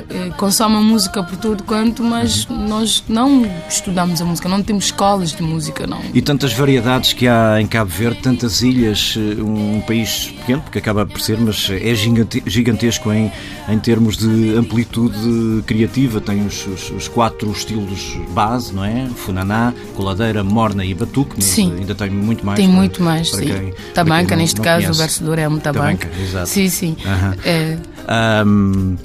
eh, 0.09 0.31
consome 0.37 0.75
a 0.77 0.81
música 0.81 1.21
por 1.23 1.37
todo 1.37 1.63
quanto, 1.63 2.03
mas 2.03 2.47
nós 2.47 3.03
não 3.07 3.45
estudamos 3.69 4.19
a 4.21 4.25
música, 4.25 4.49
não 4.49 4.63
temos 4.63 4.85
escolas 4.85 5.31
de 5.33 5.43
música, 5.43 5.85
não. 5.85 6.01
E 6.13 6.21
tantas 6.23 6.53
variedades 6.53 7.13
que 7.13 7.27
há 7.27 7.61
em 7.61 7.67
Cabo 7.67 7.91
Verde, 7.91 8.19
tantas 8.21 8.61
ilhas, 8.63 9.15
eh, 9.15 9.41
um 9.41 9.79
país 9.81 10.33
pequeno, 10.39 10.61
porque 10.63 10.79
acaba 10.79 11.05
por 11.05 11.21
ser, 11.21 11.37
mas 11.39 11.69
é 11.69 11.93
gigante- 11.93 12.41
gigantesco 12.47 13.11
em, 13.13 13.31
em 13.69 13.77
termos 13.79 14.17
de 14.17 14.55
amplitude 14.55 15.61
criativa. 15.65 16.19
Tem 16.19 16.46
os, 16.47 16.65
os- 16.65 16.89
os 16.91 17.07
quatro 17.07 17.51
estilos 17.51 18.17
base, 18.33 18.73
não 18.73 18.83
é? 18.83 19.07
Funaná, 19.15 19.73
coladeira, 19.95 20.43
morna 20.43 20.83
e 20.83 20.93
batuque, 20.93 21.33
mas 21.35 21.45
Sim. 21.45 21.75
ainda 21.77 21.93
tem 21.93 22.09
muito 22.09 22.45
mais. 22.45 22.57
Tem 22.57 22.67
para- 22.67 22.75
muito 22.77 23.03
mais, 23.03 23.29
para 23.29 23.39
sim. 23.39 23.45
quem- 23.45 23.73
tabanca, 23.93 24.25
quem 24.25 24.37
não- 24.37 24.41
neste 24.43 24.57
não 24.57 24.63
caso, 24.63 24.81
conhece. 24.85 24.99
o 24.99 25.03
vencedor 25.03 25.39
é 25.39 25.47
um 25.47 25.59
tabanca. 25.59 26.07
Tabanca, 26.07 26.21
exato. 26.21 26.47
Sim, 26.49 26.69
sim. 26.69 26.97
Aham. 27.05 27.35
É, 27.45 27.77
Ahm, 28.09 28.95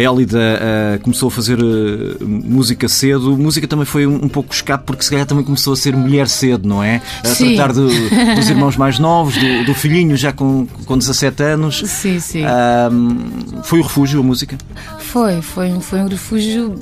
a 0.00 0.02
Élida 0.02 0.38
ah, 0.40 0.98
começou 1.02 1.28
a 1.28 1.30
fazer 1.30 1.58
ah, 1.60 2.24
música 2.24 2.88
cedo. 2.88 3.36
Música 3.36 3.66
também 3.68 3.84
foi 3.84 4.06
um, 4.06 4.14
um 4.24 4.28
pouco 4.28 4.52
escape, 4.54 4.84
porque 4.84 5.02
se 5.04 5.10
calhar 5.10 5.26
também 5.26 5.44
começou 5.44 5.72
a 5.72 5.76
ser 5.76 5.94
mulher 5.94 6.26
cedo, 6.28 6.66
não 6.68 6.82
é? 6.82 7.00
A 7.24 7.28
Sim. 7.28 7.54
tratar 7.56 7.72
do- 7.74 7.88
dos 8.34 8.48
irmãos 8.50 8.76
mais 8.76 8.98
novos, 8.98 9.36
do, 9.36 9.64
do 9.64 9.74
filhinho 9.74 10.16
já 10.16 10.32
com, 10.32 10.66
com 10.86 10.96
17 10.96 11.42
anos. 11.42 11.82
sim, 11.86 12.18
sim. 12.20 12.44
Ahm, 12.44 13.18
foi 13.62 13.80
o 13.80 13.82
refúgio 13.82 14.20
a 14.20 14.22
música? 14.22 14.56
Foi, 14.98 15.42
foi, 15.42 15.68
um- 15.70 15.80
foi 15.80 16.00
um 16.00 16.08
refúgio 16.08 16.76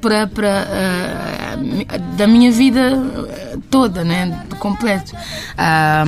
para, 0.00 0.26
para, 0.26 0.66
ah, 0.68 1.56
da 2.16 2.26
minha 2.26 2.50
vida 2.50 2.92
toda, 3.70 4.02
né? 4.04 4.42
Do 4.48 4.56
completo. 4.56 5.12
A 5.56 6.04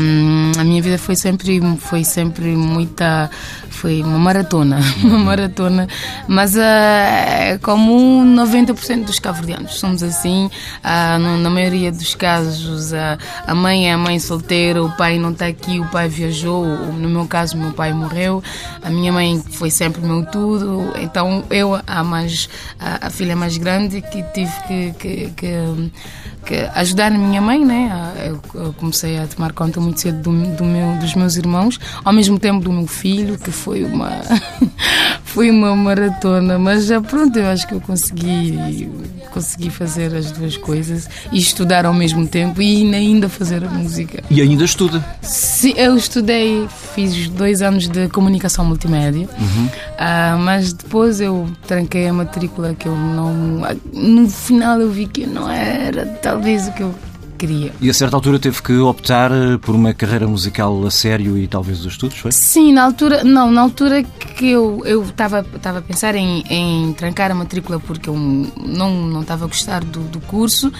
minha 0.64 0.82
vida 0.82 0.98
foi 0.98 1.16
sempre, 1.16 1.60
foi 1.78 2.02
sempre 2.04 2.44
muita. 2.56 3.30
Foi 3.74 4.02
uma 4.02 4.18
maratona, 4.18 4.78
uma 5.02 5.18
maratona. 5.18 5.86
Mas 6.28 6.56
é 6.56 7.58
como 7.62 8.22
90% 8.24 9.04
dos 9.04 9.18
cabo-verdianos 9.18 9.74
somos 9.74 10.02
assim. 10.02 10.48
No- 11.20 11.38
na 11.38 11.50
maioria 11.50 11.90
dos 11.92 12.14
casos, 12.14 12.92
ah, 12.94 13.18
a 13.46 13.54
mãe 13.54 13.88
é 13.90 13.92
a 13.92 13.98
mãe 13.98 14.18
solteira, 14.18 14.82
o 14.82 14.90
pai 14.96 15.18
não 15.18 15.32
está 15.32 15.46
aqui, 15.46 15.78
o 15.80 15.84
pai 15.86 16.08
viajou. 16.08 16.64
No 16.64 17.08
meu 17.08 17.26
caso, 17.26 17.56
meu 17.56 17.72
pai 17.72 17.92
morreu. 17.92 18.42
A 18.82 18.88
minha 18.90 19.12
mãe 19.12 19.42
foi 19.50 19.70
sempre 19.70 20.00
meu 20.00 20.24
tudo. 20.24 20.92
Então 21.00 21.44
eu, 21.50 21.78
a, 21.86 22.04
mais, 22.04 22.48
a, 22.78 23.08
a 23.08 23.10
filha 23.10 23.34
mais 23.36 23.56
grande, 23.58 24.00
que 24.00 24.22
tive 24.32 24.52
que, 24.66 24.92
que, 24.98 25.30
que, 25.36 25.90
que 26.44 26.54
ajudar 26.74 27.12
a 27.12 27.18
minha 27.18 27.40
mãe, 27.40 27.64
né? 27.64 27.90
Eu, 28.54 28.72
comecei 28.74 29.18
a 29.18 29.26
tomar 29.26 29.52
conta 29.52 29.80
muito 29.80 30.00
cedo 30.00 30.22
do, 30.22 30.56
do 30.56 30.64
meu, 30.64 30.96
dos 30.98 31.14
meus 31.14 31.36
irmãos, 31.36 31.78
ao 32.04 32.12
mesmo 32.12 32.38
tempo 32.38 32.60
do 32.60 32.72
meu 32.72 32.86
filho, 32.86 33.38
que 33.38 33.50
foi 33.50 33.84
uma, 33.84 34.10
foi 35.24 35.50
uma 35.50 35.74
maratona. 35.74 36.58
Mas 36.58 36.86
já 36.86 37.00
pronto, 37.00 37.38
eu 37.38 37.46
acho 37.46 37.66
que 37.66 37.74
eu 37.74 37.80
consegui, 37.80 38.88
consegui 39.34 39.68
fazer 39.68 40.14
as 40.14 40.30
duas 40.30 40.56
coisas 40.56 41.10
e 41.32 41.38
estudar 41.38 41.84
ao 41.84 41.92
mesmo 41.92 42.24
tempo 42.26 42.62
e 42.62 42.94
ainda 42.94 43.28
fazer 43.28 43.64
a 43.64 43.68
música. 43.68 44.22
E 44.30 44.40
ainda 44.40 44.64
estuda. 44.64 45.04
Sim, 45.20 45.74
eu 45.76 45.96
estudei, 45.96 46.68
fiz 46.94 47.28
dois 47.28 47.60
anos 47.60 47.88
de 47.88 48.08
comunicação 48.08 48.64
multimédia, 48.64 49.28
Ah, 49.98 50.36
mas 50.40 50.72
depois 50.72 51.20
eu 51.20 51.48
tranquei 51.66 52.06
a 52.06 52.12
matrícula 52.12 52.74
que 52.74 52.86
eu 52.86 52.96
não. 52.96 53.34
No 53.92 54.28
final 54.30 54.80
eu 54.80 54.90
vi 54.90 55.06
que 55.06 55.26
não 55.26 55.50
era 55.50 56.06
talvez 56.22 56.68
o 56.68 56.72
que 56.72 56.82
eu 56.82 56.94
queria. 57.46 57.72
E 57.80 57.90
a 57.90 57.94
certa 57.94 58.16
altura 58.16 58.38
teve 58.38 58.62
que 58.62 58.72
optar 58.78 59.30
eh, 59.30 59.58
por 59.58 59.74
uma 59.74 59.92
carreira 59.92 60.26
musical 60.26 60.84
a 60.86 60.90
sério 60.90 61.36
e 61.36 61.46
talvez 61.46 61.80
os 61.80 61.92
estudos, 61.92 62.18
foi? 62.18 62.32
Sim, 62.32 62.72
na 62.72 62.84
altura, 62.84 63.22
não, 63.22 63.50
na 63.50 63.60
altura 63.60 64.02
que 64.02 64.48
eu 64.48 64.82
eu 64.84 65.02
estava 65.02 65.44
estava 65.54 65.78
a 65.78 65.82
pensar 65.82 66.14
em, 66.14 66.42
em 66.48 66.92
trancar 66.94 67.30
a 67.30 67.34
matrícula 67.34 67.78
porque 67.78 68.08
eu 68.08 68.16
não 68.16 69.06
não 69.06 69.20
estava 69.20 69.44
a 69.44 69.48
gostar 69.48 69.84
do, 69.84 70.00
do 70.00 70.20
curso, 70.20 70.72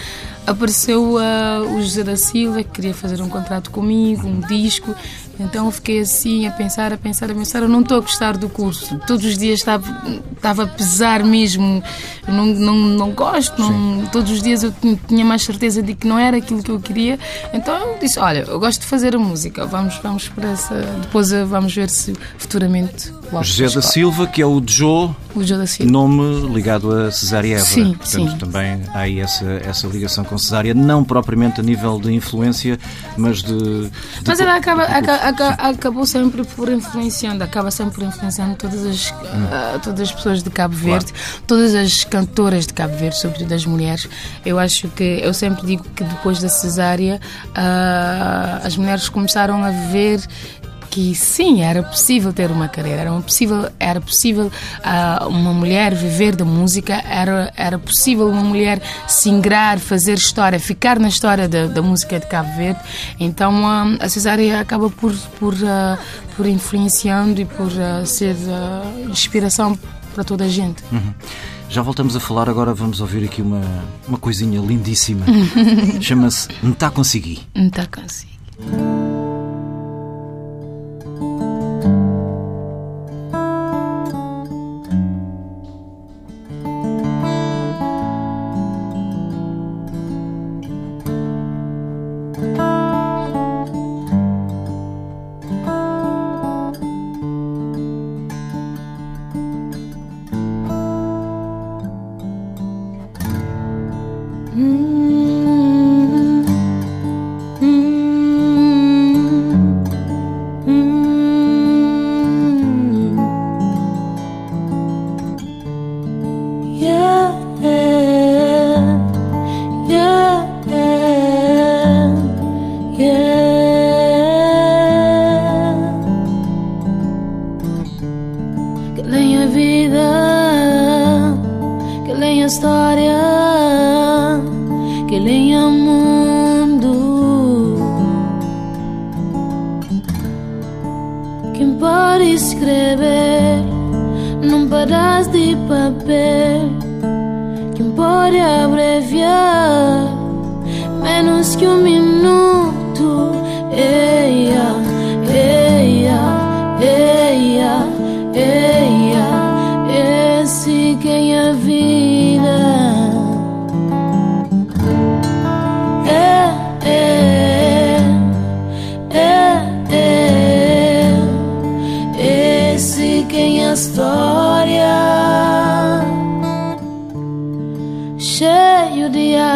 apareceu 0.47 1.19
ah, 1.19 1.63
o 1.63 1.83
José 1.83 2.03
da 2.03 2.17
Silva 2.17 2.63
que 2.63 2.71
queria 2.71 2.95
fazer 2.95 3.21
um 3.21 3.29
contrato 3.29 3.71
comigo, 3.71 4.27
um 4.27 4.41
disco. 4.41 4.95
Então 5.39 5.67
eu 5.67 5.71
fiquei 5.73 6.01
assim 6.01 6.47
a 6.47 6.53
pensar, 6.53 6.93
a 6.93 6.97
pensar, 6.97 7.31
a 7.31 7.35
pensar. 7.35 7.63
Eu 7.63 7.69
não 7.69 7.81
estou 7.81 7.99
a 7.99 8.01
gostar 8.01 8.37
do 8.37 8.49
curso. 8.49 9.01
Todos 9.07 9.25
os 9.25 9.37
dias 9.37 9.59
estava, 9.59 9.85
estava 10.33 10.65
a 10.65 10.67
pesar 10.67 11.25
mesmo. 11.25 11.83
Eu 12.27 12.33
não, 12.35 12.47
não, 12.47 12.75
não 12.75 13.11
gosto. 13.11 13.61
Não, 13.61 14.07
todos 14.07 14.31
os 14.31 14.43
dias 14.43 14.63
eu 14.63 14.73
tin- 14.73 14.99
tinha 15.09 15.25
mais 15.25 15.43
certeza 15.43 15.83
de 15.83 15.95
que 15.95 16.07
não 16.07 16.19
era 16.19 16.37
aquilo 16.39 16.63
que 16.63 16.71
eu 16.71 16.81
queria. 16.81 17.19
Então 17.53 17.75
eu 17.77 17.99
disse: 17.99 18.19
Olha, 18.19 18.45
eu 18.49 18.59
gosto 18.59 18.81
de 18.81 18.87
fazer 18.87 19.15
a 19.15 19.19
música. 19.19 19.67
Vamos, 19.67 19.99
vamos 20.03 20.29
para 20.29 20.51
essa. 20.51 20.75
Depois 21.03 21.33
eh, 21.33 21.45
vamos 21.45 21.75
ver 21.75 21.91
se 21.91 22.15
futuramente 22.39 23.13
José 23.43 23.75
da. 23.75 23.83
Silva, 23.83 24.27
que 24.27 24.41
é 24.43 24.47
o 24.47 24.63
Jô, 24.67 25.11
O 25.35 25.43
Jô 25.43 25.57
da 25.57 25.67
Silva. 25.67 25.91
nome 25.91 26.47
ligado 26.53 26.91
a 26.93 27.11
Cesária 27.11 27.55
Évora. 27.57 27.65
Sim, 27.65 27.95
Portanto, 27.95 28.31
sim. 28.31 28.39
também 28.39 28.81
há 28.95 28.99
aí 29.01 29.21
essa, 29.21 29.45
essa 29.65 29.87
ligação 29.87 30.25
com 30.25 30.37
Cesária, 30.39 30.73
não 30.75 31.03
propriamente 31.05 31.61
a 31.61 31.63
nível 31.63 31.99
de 32.01 32.13
influência, 32.13 32.79
mas 33.17 33.43
de. 33.43 33.57
de 33.89 33.91
Mas 34.27 34.39
ela 34.41 34.57
acaba, 34.57 34.87
de 34.87 34.93
aca- 34.93 35.19
culto. 35.19 35.43
aca- 35.43 35.69
acabou 35.69 36.07
sempre 36.07 36.45
por 36.45 36.69
influenciando, 36.71 37.43
acaba 37.43 37.71
sempre 37.71 37.95
por 37.95 38.05
influenciando 38.05 38.55
todas 38.57 38.85
as, 38.87 39.15
ah, 39.53 39.79
todas 39.83 40.01
as 40.01 40.13
pessoas 40.13 40.43
de 40.43 40.51
Cabo 40.51 40.75
Verde, 40.75 41.13
todas 41.47 41.75
as 41.75 42.05
cantoras 42.05 42.67
de 42.67 42.73
Cabo 42.75 42.97
Verde, 42.97 43.19
sobretudo 43.19 43.53
as 43.53 43.65
mulheres. 43.67 44.09
Eu 44.45 44.59
acho 44.59 44.89
que, 44.89 45.21
eu 45.23 45.33
sempre 45.35 45.67
digo 45.67 45.85
que 45.97 46.05
depois 46.05 46.41
da 46.41 46.49
cesárea, 46.49 47.21
ah, 47.55 48.61
as 48.65 48.77
mulheres 48.77 49.09
começaram 49.09 49.63
a 49.65 49.71
ver 49.71 50.21
que 50.91 51.15
sim, 51.15 51.63
era 51.63 51.83
possível 51.83 52.33
ter 52.33 52.51
uma 52.51 52.69
carreira, 52.69 53.03
era 53.03 53.13
possível, 53.21 53.69
era 53.79 54.01
possível 54.01 54.51
ah, 54.83 55.27
uma 55.29 55.53
mulher 55.53 55.95
viver 55.95 56.37
da 56.37 56.45
música, 56.45 56.95
era, 57.09 57.53
era 57.57 57.79
possível 57.79 58.29
uma 58.29 58.43
mulher 58.43 58.81
se 59.07 59.29
ingrar, 59.29 59.79
fazer 59.79 60.15
história, 60.15 60.59
ficar 60.59 60.99
na 60.99 61.09
história 61.09 61.49
da, 61.49 61.67
da 61.67 61.83
música 61.83 62.19
de 62.19 62.27
Cabo 62.27 62.55
Verde. 62.57 62.81
Então 63.19 63.67
ah, 63.67 63.97
a 64.01 64.09
cesárea 64.09 64.61
acaba 64.61 64.91
por, 64.91 65.15
por, 65.39 65.55
ah, 65.65 65.99
por 66.37 66.47
influenciando 66.47 67.41
e 67.41 67.45
por 67.45 67.71
ser 68.07 68.37
inspiração 69.09 69.79
para 70.15 70.25
toda 70.25 70.45
a 70.45 70.49
gente. 70.49 70.83
Já 71.69 71.83
voltamos 71.83 72.15
a 72.15 72.21
falar, 72.21 72.49
agora 72.49 72.73
vamos 72.73 73.01
ouvir 73.01 73.25
aqui 73.25 73.43
uma, 73.43 73.61
uma 74.07 74.19
coisinha 74.19 74.61
lindíssima. 74.61 75.27
Chama-se 76.01 76.49
Metá 76.63 76.91
Consegui. 76.91 77.41
Não 77.55 77.67
está 77.67 77.87
consigo. 77.87 79.14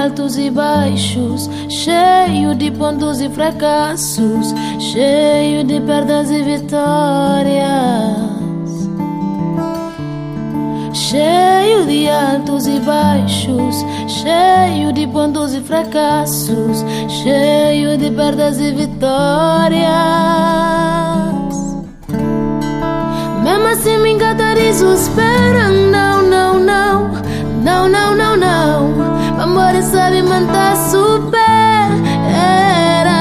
Altos 0.08 0.38
e 0.38 0.48
baixos, 0.50 1.50
cheio 1.68 2.54
de 2.54 2.70
pontos 2.70 3.20
e 3.20 3.28
fracassos, 3.28 4.54
cheio 4.78 5.62
de 5.64 5.80
perdas 5.82 6.30
e 6.30 6.42
vitórias. 6.42 7.68
Cheio 10.94 11.84
de 11.86 12.08
altos 12.08 12.66
e 12.66 12.80
baixos, 12.80 13.84
cheio 14.08 14.94
de 14.94 15.06
pontos 15.08 15.52
e 15.52 15.60
fracassos, 15.60 16.84
cheio 17.22 17.98
de 17.98 18.10
perdas 18.10 18.58
e 18.58 18.72
vitórias. 18.72 19.88
Mesmo 23.44 23.66
assim 23.66 23.98
me 23.98 24.12
encantarizo, 24.12 24.94
espera 24.94 25.68
Não, 25.70 26.22
não, 26.22 26.60
não 26.60 27.08
Não, 27.62 27.88
não, 27.88 28.14
não, 28.14 28.36
não 28.36 29.17
Amor 29.48 29.82
sabe 29.82 30.20
manter 30.20 30.76
super 30.90 31.88
Era 32.30 33.14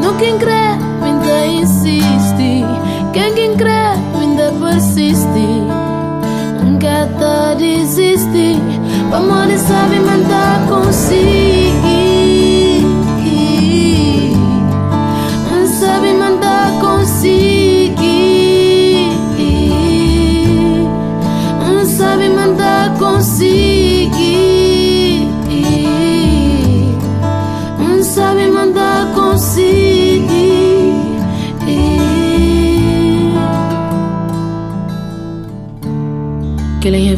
No 0.00 0.14
quem 0.14 0.38
crê, 0.38 0.70
ainda 1.02 1.46
insiste. 1.46 2.64
Quem 3.12 3.34
quem 3.34 3.54
crê, 3.56 3.92
ainda 4.18 4.50
persiste. 4.58 5.68
Nunca 6.62 7.10
tá 7.18 7.52
desiste 7.58 8.58
Amor 9.12 9.50
sabe 9.58 10.00
manter 10.00 10.66
consigo 10.66 11.43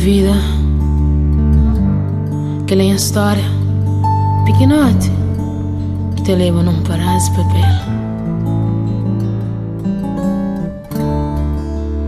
vida, 0.07 0.35
que 2.65 2.77
leia 2.77 2.93
a 2.93 2.97
história, 2.97 3.43
pequenote, 4.45 5.11
que 6.15 6.23
te 6.23 6.33
leva 6.33 6.63
num 6.63 6.81
pedaço 6.85 7.33
de 7.33 7.37
papel. 7.39 7.75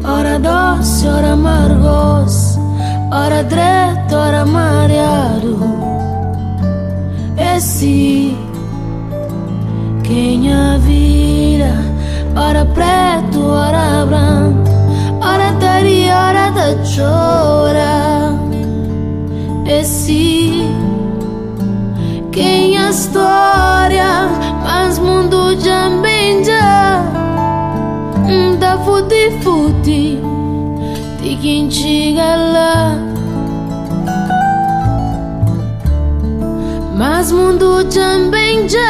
Ora 0.05 0.39
doce, 0.39 1.09
ora 1.09 1.33
amargos, 1.33 2.57
ora 3.11 3.43
direto, 3.43 4.15
ora 4.15 4.47
mareado. 4.47 5.59
Esse 7.57 8.37
quem 10.05 10.53
a 10.53 10.79
vira, 10.79 11.75
ora 12.37 12.65
preto, 12.65 13.41
ora 13.43 14.07
branco, 14.07 14.68
ora 16.13 16.51
da 16.51 16.75
chora. 16.83 18.35
Esse 19.67 20.65
quem 22.33 22.77
a 22.79 22.91
história, 22.91 24.29
mas 24.65 24.99
mundo 24.99 25.55
já 25.61 25.89
da 28.59 28.77
futi 28.79 29.31
futi 29.41 30.21
di 31.23 31.37
quem 31.37 31.71
chega 31.71 32.37
lá. 32.37 32.99
Mas 36.97 37.31
mundo 37.31 37.87
já 38.69 38.89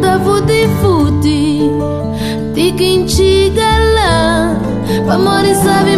da 0.00 0.20
futi 0.20 0.68
futi 0.82 1.70
di 2.54 2.72
quem 2.72 3.08
chega 3.08 3.23
lá 5.06 5.14
amor 5.14 5.44
sabe 5.54 5.96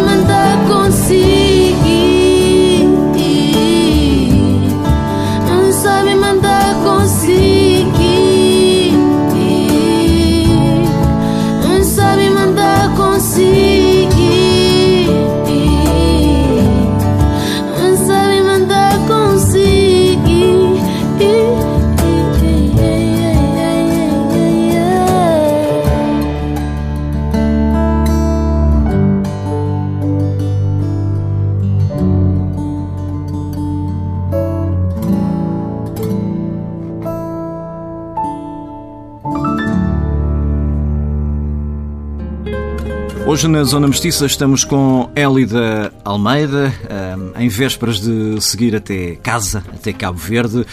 Hoje 43.37 43.47
na 43.47 43.63
Zona 43.63 43.87
Mestiça 43.87 44.25
estamos 44.25 44.65
com 44.65 45.11
Élida 45.15 45.93
Almeida, 46.03 46.73
eh, 46.89 47.43
em 47.43 47.47
vésperas 47.47 47.99
de 47.99 48.41
seguir 48.41 48.75
até 48.75 49.15
casa, 49.17 49.63
até 49.71 49.93
Cabo 49.93 50.17
Verde. 50.17 50.65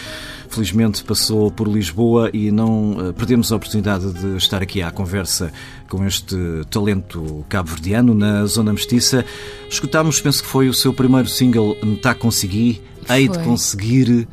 Felizmente 0.48 1.04
passou 1.04 1.50
por 1.50 1.68
Lisboa 1.68 2.30
e 2.32 2.50
não 2.50 2.96
eh, 2.98 3.12
perdemos 3.12 3.52
a 3.52 3.56
oportunidade 3.56 4.10
de 4.14 4.38
estar 4.38 4.62
aqui 4.62 4.80
à 4.80 4.90
conversa 4.90 5.52
com 5.90 6.06
este 6.06 6.36
talento 6.70 7.44
cabo-verdiano 7.50 8.14
na 8.14 8.46
Zona 8.46 8.72
Mestiça. 8.72 9.26
Escutámos, 9.68 10.18
penso 10.22 10.42
que 10.42 10.48
foi 10.48 10.66
o 10.66 10.72
seu 10.72 10.94
primeiro 10.94 11.28
single, 11.28 11.76
Tá 12.00 12.14
Consegui, 12.14 12.80
Hei 13.10 13.28
de 13.28 13.40
conseguir. 13.40 14.26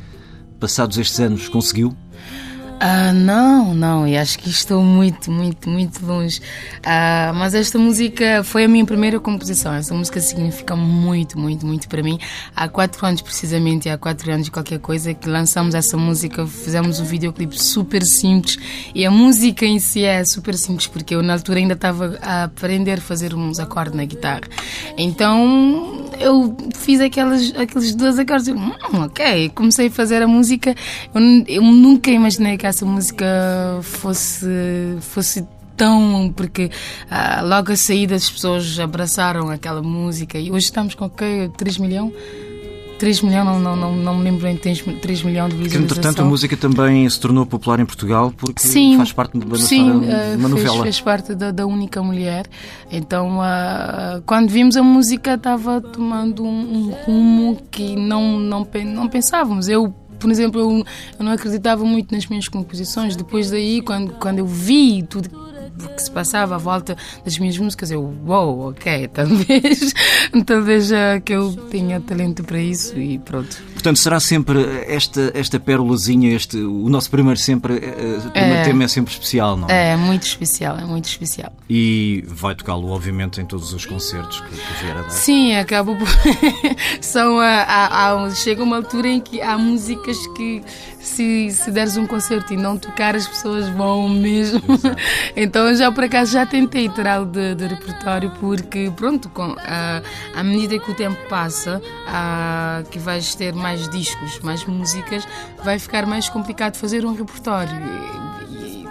Passados 0.58 0.96
estes 0.96 1.20
anos, 1.20 1.48
conseguiu? 1.50 1.94
Ah, 2.84 3.12
não, 3.12 3.72
não, 3.76 4.08
e 4.08 4.18
acho 4.18 4.36
que 4.40 4.50
estou 4.50 4.82
muito, 4.82 5.30
muito, 5.30 5.70
muito 5.70 6.04
longe. 6.04 6.40
Ah, 6.84 7.30
mas 7.32 7.54
esta 7.54 7.78
música 7.78 8.42
foi 8.42 8.64
a 8.64 8.68
minha 8.68 8.84
primeira 8.84 9.20
composição. 9.20 9.72
Esta 9.72 9.94
música 9.94 10.18
significa 10.18 10.74
muito, 10.74 11.38
muito, 11.38 11.64
muito 11.64 11.88
para 11.88 12.02
mim. 12.02 12.18
Há 12.56 12.68
quatro 12.68 13.06
anos, 13.06 13.22
precisamente, 13.22 13.88
há 13.88 13.96
quatro 13.96 14.32
anos 14.32 14.48
qualquer 14.48 14.80
coisa, 14.80 15.14
que 15.14 15.28
lançamos 15.28 15.76
essa 15.76 15.96
música, 15.96 16.44
fizemos 16.44 16.98
um 16.98 17.04
videoclipe 17.04 17.56
super 17.56 18.02
simples. 18.04 18.58
E 18.92 19.06
a 19.06 19.12
música 19.12 19.64
em 19.64 19.78
si 19.78 20.02
é 20.02 20.24
super 20.24 20.56
simples, 20.56 20.88
porque 20.88 21.14
eu 21.14 21.22
na 21.22 21.34
altura 21.34 21.60
ainda 21.60 21.74
estava 21.74 22.18
a 22.20 22.42
aprender 22.42 22.98
a 22.98 23.00
fazer 23.00 23.32
uns 23.32 23.60
acordes 23.60 23.94
na 23.94 24.04
guitarra. 24.04 24.42
Então 24.98 26.10
eu 26.22 26.56
fiz 26.74 27.00
aquelas, 27.00 27.54
aqueles 27.56 27.94
dois 27.94 28.18
acordes. 28.18 28.48
Eu, 28.48 28.56
hum, 28.56 28.72
ok, 29.04 29.50
comecei 29.50 29.88
a 29.88 29.90
fazer 29.90 30.22
a 30.22 30.28
música. 30.28 30.74
Eu, 31.14 31.20
eu 31.46 31.62
nunca 31.62 32.10
imaginei 32.10 32.56
que 32.56 32.66
essa 32.66 32.84
música 32.84 33.26
fosse, 33.82 34.46
fosse 35.00 35.46
tão. 35.76 36.32
Porque 36.34 36.70
ah, 37.10 37.42
logo 37.42 37.72
a 37.72 37.76
saída 37.76 38.14
as 38.14 38.30
pessoas 38.30 38.78
abraçaram 38.78 39.50
aquela 39.50 39.82
música 39.82 40.38
e 40.38 40.50
hoje 40.50 40.66
estamos 40.66 40.94
com 40.94 41.06
o 41.06 41.10
quê? 41.10 41.50
3 41.56 41.78
milhões? 41.78 42.12
3 43.02 43.20
milhões, 43.22 43.44
não, 43.44 43.58
não, 43.58 43.74
não, 43.74 43.96
não 43.96 44.16
me 44.16 44.22
lembro 44.22 44.42
bem, 44.42 44.56
3, 44.56 44.80
3 45.00 45.22
milhões 45.24 45.48
de 45.50 45.56
Que, 45.56 45.62
visualizações. 45.64 45.98
entretanto, 45.98 46.22
a 46.22 46.24
música 46.24 46.56
também 46.56 47.10
se 47.10 47.18
tornou 47.18 47.44
popular 47.44 47.80
em 47.80 47.84
Portugal 47.84 48.32
porque 48.36 48.62
Sim, 48.62 48.96
faz 48.96 49.10
parte 49.12 49.36
de 49.36 49.44
uma, 49.44 49.56
sim, 49.56 50.04
eh, 50.08 50.30
de 50.30 50.36
uma 50.36 50.48
novela. 50.48 50.84
fez 50.84 51.00
parte 51.00 51.34
da, 51.34 51.50
da 51.50 51.66
única 51.66 52.00
mulher. 52.00 52.46
Então, 52.92 53.42
ah, 53.42 54.22
quando 54.24 54.50
vimos 54.50 54.76
a 54.76 54.84
música, 54.84 55.34
estava 55.34 55.80
tomando 55.80 56.44
um, 56.44 56.90
um 56.90 56.90
rumo 57.04 57.58
que 57.72 57.96
não, 57.96 58.38
não, 58.38 58.64
não 58.84 59.08
pensávamos. 59.08 59.66
Eu, 59.68 59.92
por 60.20 60.30
exemplo, 60.30 60.60
eu, 60.60 60.84
eu 61.18 61.24
não 61.24 61.32
acreditava 61.32 61.84
muito 61.84 62.14
nas 62.14 62.28
minhas 62.28 62.46
composições. 62.46 63.16
Depois 63.16 63.50
daí, 63.50 63.82
quando, 63.82 64.12
quando 64.12 64.38
eu 64.38 64.46
vi 64.46 65.02
tudo 65.02 65.28
que 65.94 66.02
se 66.02 66.10
passava 66.10 66.54
à 66.54 66.58
volta 66.58 66.96
das 67.24 67.38
minhas 67.38 67.58
músicas, 67.58 67.90
eu, 67.90 68.14
uou, 68.26 68.70
ok, 68.70 69.08
talvez, 69.08 69.94
talvez 70.46 70.92
ah, 70.92 71.20
que 71.20 71.32
eu 71.32 71.52
tenha 71.70 72.00
talento 72.00 72.44
para 72.44 72.58
isso 72.58 72.98
e 72.98 73.18
pronto. 73.18 73.71
Portanto, 73.82 73.98
será 73.98 74.20
sempre 74.20 74.84
esta, 74.86 75.32
esta 75.34 75.58
pérolazinha, 75.58 76.32
este, 76.36 76.56
o 76.56 76.88
nosso 76.88 77.10
primeiro 77.10 77.36
sempre, 77.40 77.78
eh, 77.78 78.20
primeiro 78.32 78.58
É. 78.60 78.62
tema 78.62 78.84
é 78.84 78.88
sempre 78.88 79.12
especial, 79.12 79.56
não 79.56 79.68
é? 79.68 79.90
É 79.90 79.96
muito 79.96 80.22
especial, 80.24 80.78
é 80.78 80.84
muito 80.84 81.06
especial. 81.06 81.52
E 81.68 82.22
vai 82.28 82.54
tocá-lo, 82.54 82.88
obviamente, 82.90 83.40
em 83.40 83.44
todos 83.44 83.72
os 83.72 83.84
concertos 83.84 84.40
que, 84.40 84.50
que 84.50 84.84
vier 84.84 84.96
a 84.96 85.00
dar. 85.02 85.10
Sim, 85.10 85.56
acaba 85.56 85.96
por. 85.96 86.06
São, 87.02 87.40
ah, 87.40 87.64
há- 87.66 88.12
há- 88.24 88.30
chega 88.30 88.62
uma 88.62 88.76
altura 88.76 89.08
em 89.08 89.20
que 89.20 89.40
há 89.42 89.58
músicas 89.58 90.16
que, 90.36 90.62
se, 91.00 91.50
se 91.50 91.72
deres 91.72 91.96
um 91.96 92.06
concerto 92.06 92.54
e 92.54 92.56
não 92.56 92.78
tocar, 92.78 93.16
as 93.16 93.26
pessoas 93.26 93.68
vão 93.70 94.08
mesmo. 94.08 94.62
então, 95.34 95.74
já 95.74 95.90
por 95.90 96.04
acaso, 96.04 96.30
já 96.34 96.46
tentei 96.46 96.88
tirá-lo 96.88 97.26
de, 97.26 97.56
de 97.56 97.66
repertório, 97.66 98.30
porque, 98.38 98.92
pronto, 98.94 99.28
com, 99.30 99.56
ah, 99.58 100.00
à 100.36 100.44
medida 100.44 100.78
que 100.78 100.88
o 100.88 100.94
tempo 100.94 101.18
passa, 101.28 101.82
que 102.92 102.98
vais 103.00 103.34
ter 103.34 103.52
mais 103.52 103.71
discos, 103.88 104.38
mais 104.40 104.64
músicas, 104.64 105.26
vai 105.64 105.78
ficar 105.78 106.06
mais 106.06 106.28
complicado 106.28 106.76
fazer 106.76 107.04
um 107.04 107.14
repertório. 107.14 107.74
E- 108.50 108.82
e- 108.82 108.88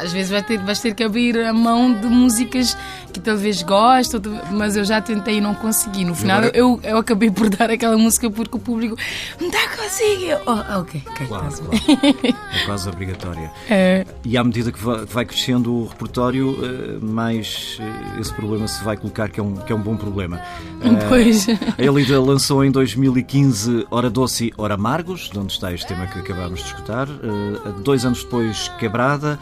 às 0.00 0.12
vezes 0.12 0.30
vai 0.30 0.42
ter, 0.42 0.58
vais 0.58 0.80
ter 0.80 0.94
que 0.94 1.02
abrir 1.02 1.38
a 1.40 1.52
mão 1.52 1.92
de 1.92 2.06
músicas 2.06 2.76
que 3.12 3.20
talvez 3.20 3.62
gostes, 3.62 4.20
mas 4.50 4.76
eu 4.76 4.84
já 4.84 5.00
tentei 5.00 5.38
e 5.38 5.40
não 5.40 5.54
consegui. 5.54 6.04
No 6.04 6.14
final 6.14 6.38
agora- 6.38 6.56
eu, 6.56 6.80
eu 6.82 6.98
acabei 6.98 7.30
por 7.30 7.48
dar 7.50 7.70
aquela 7.70 7.96
música 7.96 8.30
porque 8.30 8.56
o 8.56 8.60
público 8.60 8.96
não 9.40 9.48
está 9.48 9.76
conseguindo. 9.76 10.38
Oh, 10.46 10.80
ok, 10.80 11.02
ok. 11.06 11.26
Claro, 11.26 11.44
tá-se 11.44 11.62
claro. 11.62 12.18
É 12.62 12.66
quase 12.66 12.88
obrigatória. 12.88 13.50
É, 13.68 14.06
E 14.24 14.36
à 14.36 14.44
medida 14.44 14.70
que 14.72 14.78
vai, 14.82 15.24
crescendo 15.24 15.72
o 15.74 15.86
repertório, 15.86 16.56
eh, 16.62 16.98
mais 17.04 17.78
eh, 17.80 18.20
esse 18.20 18.32
problema 18.34 18.66
se 18.68 18.82
vai 18.84 18.96
colocar, 18.96 19.28
que 19.28 19.40
é 19.40 19.42
um, 19.42 19.54
que 19.56 19.72
é 19.72 19.74
um 19.76 19.80
bom 19.80 19.96
problema. 19.96 20.40
Eh, 20.80 21.08
Pois. 21.08 21.46
A 21.48 21.82
Elida 21.82 22.20
lançou 22.20 22.64
em 22.64 22.70
2015 22.70 23.86
Hora 23.90 24.08
Doce, 24.08 24.52
Hora 24.56 24.74
Amargos, 24.74 25.28
de 25.28 25.36
onde 25.38 25.52
está 25.52 25.72
este 25.72 25.86
tema 25.88 26.06
que 26.06 26.20
acabámos 26.20 26.60
de 26.60 26.66
escutar. 26.66 27.08
Eh, 27.08 27.72
dois 27.82 28.04
anos 28.04 28.22
depois, 28.22 28.68
Quebrada. 28.78 29.38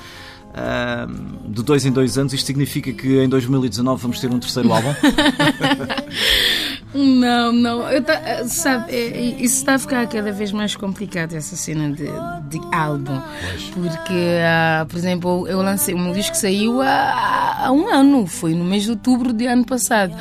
De 1.48 1.62
dois 1.62 1.84
em 1.84 1.92
dois 1.92 2.16
anos, 2.18 2.32
isto 2.32 2.46
significa 2.46 2.92
que 2.92 3.18
em 3.22 3.28
2019 3.28 4.02
vamos 4.02 4.20
ter 4.20 4.30
um 4.30 4.38
terceiro 4.38 4.72
álbum? 4.72 4.94
Não, 6.94 7.52
não. 7.52 7.82
Eu 7.90 8.02
tá- 8.02 8.44
sabe, 8.46 8.90
é- 8.94 9.36
isso 9.42 9.56
está 9.56 9.74
a 9.74 9.78
ficar 9.78 10.06
cada 10.06 10.32
vez 10.32 10.50
mais 10.50 10.74
complicado, 10.74 11.34
essa 11.34 11.54
cena 11.54 11.90
de, 11.90 12.04
de 12.48 12.60
álbum. 12.74 13.20
Porque, 13.74 14.38
ah, 14.42 14.86
por 14.88 14.96
exemplo, 14.96 15.46
eu 15.46 15.58
lancei, 15.60 15.94
meu 15.94 16.14
disco 16.14 16.34
saiu 16.34 16.80
há, 16.80 17.66
há 17.66 17.70
um 17.72 17.92
ano, 17.92 18.26
foi 18.26 18.54
no 18.54 18.64
mês 18.64 18.84
de 18.84 18.90
outubro 18.92 19.32
do 19.34 19.44
ano 19.46 19.66
passado. 19.66 20.14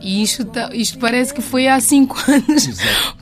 E 0.00 0.22
isto, 0.22 0.44
tá- 0.44 0.70
isto 0.72 0.98
parece 0.98 1.32
que 1.34 1.42
foi 1.42 1.68
há 1.68 1.78
cinco 1.80 2.16
anos. 2.26 2.68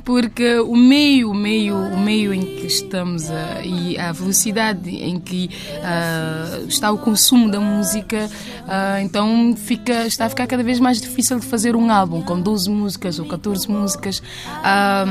Porque 0.05 0.59
o 0.61 0.75
meio, 0.77 1.31
o 1.31 1.35
meio, 1.35 1.77
o 1.77 1.99
meio 1.99 2.33
em 2.33 2.41
que 2.41 2.67
estamos 2.67 3.31
ah, 3.31 3.61
e 3.63 3.99
a 3.99 4.13
velocidade 4.13 4.89
em 4.91 5.19
que 5.19 5.51
ah, 5.83 6.61
está 6.69 6.91
o 6.91 6.99
consumo 6.99 7.51
da 7.51 7.61
música, 7.61 8.31
ah, 8.67 9.03
então 9.03 9.55
fica, 9.57 10.07
está 10.07 10.27
a 10.27 10.29
ficar 10.29 10.47
cada 10.47 10.63
vez 10.63 10.81
mais 10.81 11.01
difícil 11.01 11.39
de 11.39 11.47
fazer 11.47 11.77
um 11.77 11.91
álbum 11.91 12.23
com 12.23 12.41
12 12.41 12.71
músicas 12.71 13.19
ou 13.19 13.27
14 13.27 13.71
músicas. 13.71 14.23
Ah, 14.63 15.05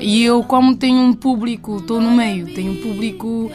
e 0.00 0.22
eu, 0.22 0.42
como 0.44 0.76
tenho 0.76 1.00
um 1.00 1.14
público, 1.14 1.78
estou 1.78 2.00
no 2.00 2.10
meio, 2.12 2.54
tenho 2.54 2.72
um 2.72 2.76
público 2.82 3.50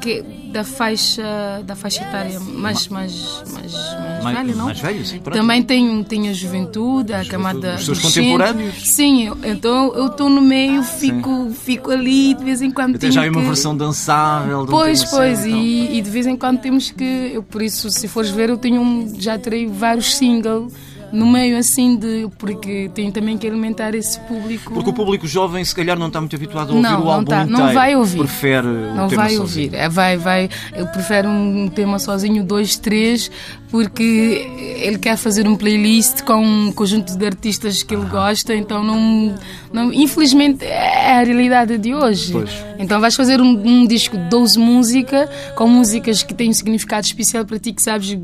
que 0.00 0.22
da 0.56 0.64
faixa 0.64 1.62
da 1.64 1.76
faixa 1.76 2.02
etária 2.02 2.40
mais 2.40 2.88
mais 2.88 3.42
mais, 3.52 3.52
mais, 3.52 4.22
Mais- 4.24 4.36
velha, 4.38 4.54
não? 4.54 4.64
mais 4.66 4.80
velha, 4.80 5.04
sim. 5.04 5.18
Também 5.18 5.62
tenho 5.62 6.02
tenho 6.04 6.30
a 6.30 6.32
juventude, 6.32 7.12
a 7.12 7.24
camada 7.24 7.74
os 7.74 7.84
seus 7.84 7.98
contemporâneos. 8.00 8.74
Sim, 8.90 9.26
eu- 9.26 9.38
então 9.44 9.94
eu 9.94 10.06
estou 10.06 10.28
no 10.30 10.40
meio, 10.40 10.82
fico 10.82 11.50
fico 11.52 11.90
ali 11.90 12.34
de 12.34 12.42
vez 12.44 12.62
em 12.62 12.70
quando 12.70 12.96
Até 12.96 13.10
já 13.10 13.24
é 13.26 13.30
uma 13.30 13.40
que- 13.40 13.46
versão 13.46 13.76
dançável. 13.76 14.66
Pois, 14.66 15.04
pois, 15.04 15.40
sério 15.40 15.48
e 15.48 15.52
tal. 15.52 15.60
e, 15.94 15.98
e 15.98 16.02
de 16.02 16.10
vez 16.10 16.26
em 16.26 16.36
quando 16.36 16.58
temos 16.60 16.90
que. 16.90 17.04
Eu, 17.34 17.42
por 17.42 17.60
isso, 17.60 17.90
se 17.90 18.08
fores 18.08 18.30
ver, 18.30 18.48
eu 18.48 18.56
tenho 18.56 18.80
um, 18.80 19.14
já 19.18 19.38
terei 19.38 19.66
vários 19.66 20.16
singles 20.16 20.72
no 21.12 21.26
meio 21.26 21.56
assim 21.58 21.96
de. 21.96 22.28
Porque 22.38 22.90
tenho 22.94 23.12
também 23.12 23.36
que 23.38 23.46
alimentar 23.46 23.94
esse 23.94 24.18
público. 24.20 24.72
Porque 24.72 24.90
o 24.90 24.92
público 24.92 25.26
jovem, 25.26 25.64
se 25.64 25.74
calhar, 25.74 25.98
não 25.98 26.08
está 26.08 26.20
muito 26.20 26.34
habituado 26.36 26.70
a 26.70 26.74
ouvir 26.74 26.82
Não, 26.82 27.00
o 27.00 27.04
não 27.04 27.10
álbum 27.10 27.24
tá, 27.24 27.44
não 27.46 27.58
inteiro. 27.60 27.74
vai 27.74 27.96
ouvir. 27.96 28.18
Prefere 28.18 28.66
não 28.66 29.08
vai 29.08 29.36
ouvir, 29.38 29.74
é, 29.74 29.88
vai, 29.88 30.16
vai. 30.16 30.48
Eu 30.74 30.86
prefiro 30.88 31.28
um 31.28 31.68
tema 31.68 31.98
sozinho, 31.98 32.44
dois, 32.44 32.76
três, 32.76 33.30
porque 33.70 34.48
ele 34.80 34.98
quer 34.98 35.16
fazer 35.16 35.46
um 35.46 35.56
playlist 35.56 36.22
com 36.22 36.42
um 36.42 36.72
conjunto 36.72 37.16
de 37.16 37.26
artistas 37.26 37.82
que 37.82 37.94
ele 37.94 38.06
gosta, 38.06 38.54
então 38.54 38.82
não, 38.82 39.34
não. 39.72 39.92
Infelizmente 39.92 40.64
é 40.64 41.20
a 41.20 41.22
realidade 41.22 41.78
de 41.78 41.94
hoje. 41.94 42.32
Pois. 42.32 42.50
Então 42.78 43.00
vais 43.00 43.14
fazer 43.14 43.40
um, 43.40 43.50
um 43.64 43.86
disco 43.86 44.16
de 44.16 44.28
12 44.28 44.58
músicas, 44.58 45.28
com 45.54 45.68
músicas 45.68 46.22
que 46.22 46.34
têm 46.34 46.50
um 46.50 46.52
significado 46.52 47.06
especial 47.06 47.44
para 47.44 47.58
ti, 47.58 47.72
que 47.72 47.82
sabes 47.82 48.16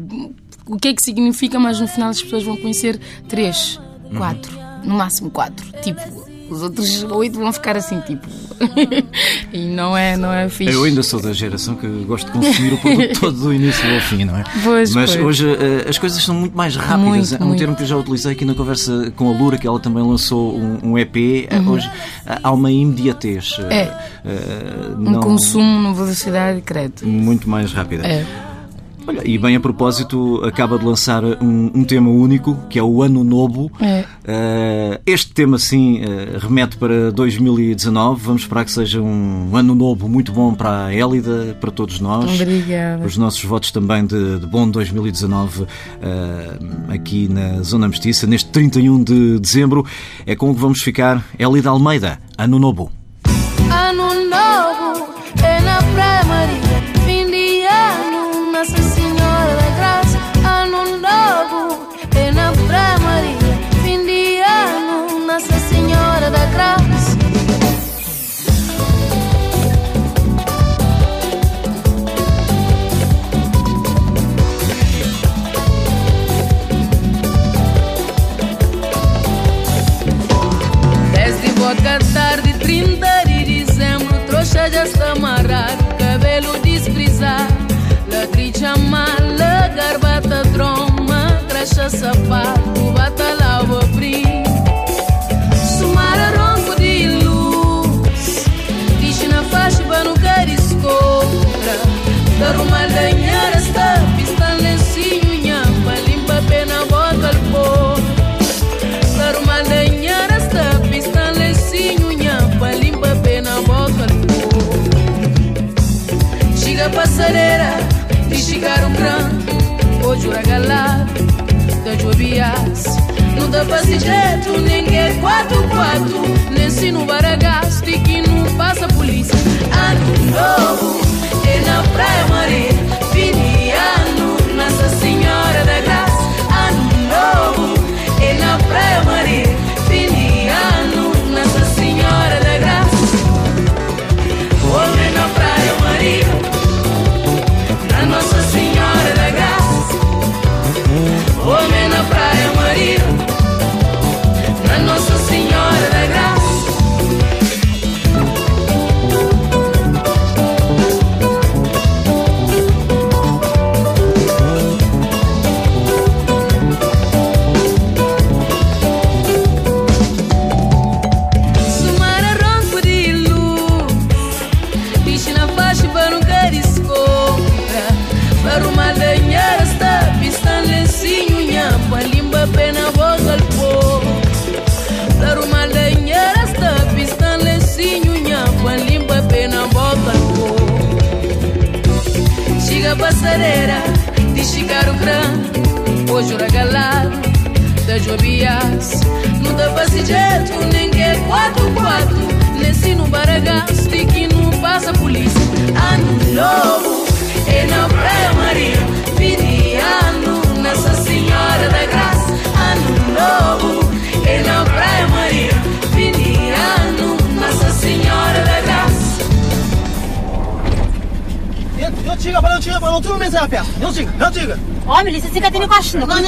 o 0.66 0.77
que 0.77 0.88
é 0.88 0.94
que 0.94 1.03
significa, 1.03 1.59
mas 1.59 1.81
no 1.81 1.87
final 1.88 2.11
as 2.11 2.22
pessoas 2.22 2.42
vão 2.44 2.57
conhecer 2.57 2.98
três, 3.29 3.81
Uhum. 4.11 4.16
quatro, 4.18 4.53
no 4.85 4.94
máximo 4.94 5.31
quatro. 5.31 5.64
Tipo, 5.83 6.01
os 6.51 6.61
outros 6.62 7.03
oito 7.05 7.38
vão 7.38 7.51
ficar 7.53 7.77
assim, 7.77 7.98
tipo. 8.01 8.27
e 9.53 9.66
não 9.68 9.96
é, 9.96 10.16
não 10.16 10.33
é 10.33 10.48
fixe. 10.48 10.72
Eu 10.75 10.85
ainda 10.85 11.03
sou 11.03 11.20
da 11.20 11.33
geração 11.33 11.75
que 11.77 11.87
gosto 12.05 12.27
de 12.27 12.33
consumir 12.33 12.75
o 12.75 12.79
produto 12.79 13.18
todo 13.20 13.38
do 13.40 13.53
início 13.55 13.83
ao 13.94 14.01
fim, 14.03 14.25
não 14.25 14.37
é? 14.37 14.44
Pois, 14.62 14.94
Mas 14.94 15.16
pois. 15.16 15.25
hoje 15.27 15.46
eh, 15.51 15.88
as 15.88 15.98
coisas 15.98 16.22
são 16.22 16.35
muito 16.35 16.57
mais 16.57 16.77
rápidas. 16.77 17.01
Muito, 17.31 17.35
é 17.35 17.42
um 17.42 17.46
muito. 17.48 17.59
termo 17.59 17.75
que 17.75 17.83
eu 17.83 17.87
já 17.87 17.96
utilizei 17.96 18.33
aqui 18.33 18.44
na 18.44 18.55
conversa 18.55 19.11
com 19.16 19.31
a 19.33 19.37
Lura, 19.37 19.57
que 19.59 19.66
ela 19.66 19.81
também 19.81 20.03
lançou 20.05 20.55
um, 20.57 20.90
um 20.90 20.98
EP. 20.98 21.16
Eh, 21.48 21.61
Hoje 21.66 21.90
eh, 22.27 22.38
há 22.42 22.53
uma 22.53 22.70
imediatez. 22.70 23.59
Uhum. 23.59 23.66
É. 23.70 23.98
Um 24.98 25.11
não- 25.11 25.20
consumo 25.20 25.64
numa 25.81 25.94
velocidade, 25.94 26.61
credo. 26.61 27.07
Muito 27.07 27.48
mais 27.48 27.72
rápida. 27.72 28.07
É. 28.07 28.25
Olha, 29.12 29.29
e 29.29 29.37
bem 29.37 29.55
a 29.55 29.61
propósito, 29.61 30.42
acaba 30.42 30.79
de 30.79 30.87
lançar 30.87 31.22
um, 31.22 31.70
um 31.75 31.85
tema 31.85 32.09
único, 32.09 32.57
que 32.70 32.79
é 32.79 32.83
o 32.83 33.03
Ano 33.03 33.22
Novo. 33.22 33.70
É. 33.79 34.05
Uh, 34.22 35.03
este 35.05 35.35
tema, 35.35 35.59
sim, 35.59 36.01
uh, 36.01 36.38
remete 36.38 36.79
para 36.79 37.12
2019. 37.12 38.22
Vamos 38.25 38.42
esperar 38.42 38.64
que 38.64 38.72
seja 38.72 39.03
um 39.03 39.55
ano 39.55 39.75
novo 39.75 40.09
muito 40.09 40.33
bom 40.33 40.55
para 40.55 40.87
a 40.87 40.94
Élida, 40.94 41.57
para 41.61 41.70
todos 41.70 42.01
nós. 42.01 42.40
Obrigada. 42.40 43.05
Os 43.05 43.18
nossos 43.18 43.44
votos 43.44 43.70
também 43.70 44.07
de, 44.07 44.38
de 44.38 44.46
bom 44.46 44.68
2019 44.68 45.62
uh, 45.62 45.66
aqui 46.88 47.29
na 47.29 47.62
Zona 47.62 47.88
Mestiça, 47.88 48.27
neste 48.27 48.48
31 48.51 49.05
de 49.05 49.38
dezembro. 49.38 49.85
É 50.25 50.35
com 50.35 50.51
o 50.51 50.55
que 50.55 50.61
vamos 50.61 50.81
ficar. 50.81 51.22
Élida 51.38 51.68
Almeida, 51.68 52.18
Ano 52.38 52.59
Novo. 52.59 52.90
Ano 53.70 54.14
novo 54.29 55.12
é 55.42 55.61
na 55.61 55.79
Praia 55.94 56.25
Maria, 56.25 56.83
fim 57.05 57.31
de 57.31 57.64
ano, 57.66 58.02
Nossa 58.62 59.21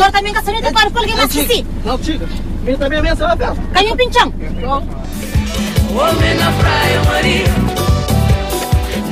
não, 0.05 0.13
também 0.13 0.33
que 0.33 0.39
a 0.39 0.73
para 0.73 0.91
porque 0.91 1.15
mais 1.15 1.33
que 1.33 1.47
sim. 1.47 1.67
Não 1.85 1.97
diga. 1.99 2.29
Minha 2.63 2.79
também 2.79 3.03
mensa 3.03 3.27
a 3.27 3.37
festa. 3.37 3.57
Caiu 3.73 3.95
o 3.95 3.97
pinchão. 3.97 4.33
Homem 5.97 6.35
na 6.35 6.53
Praia 6.53 7.03
Maria, 7.05 7.47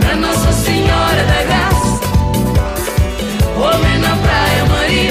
na 0.04 0.16
Nossa 0.16 0.52
Senhora 0.52 1.24
da 1.24 1.42
Graça. 1.44 2.00
Homem 3.56 3.98
na 4.00 4.16
Praia 4.16 4.64
Maria, 4.66 5.01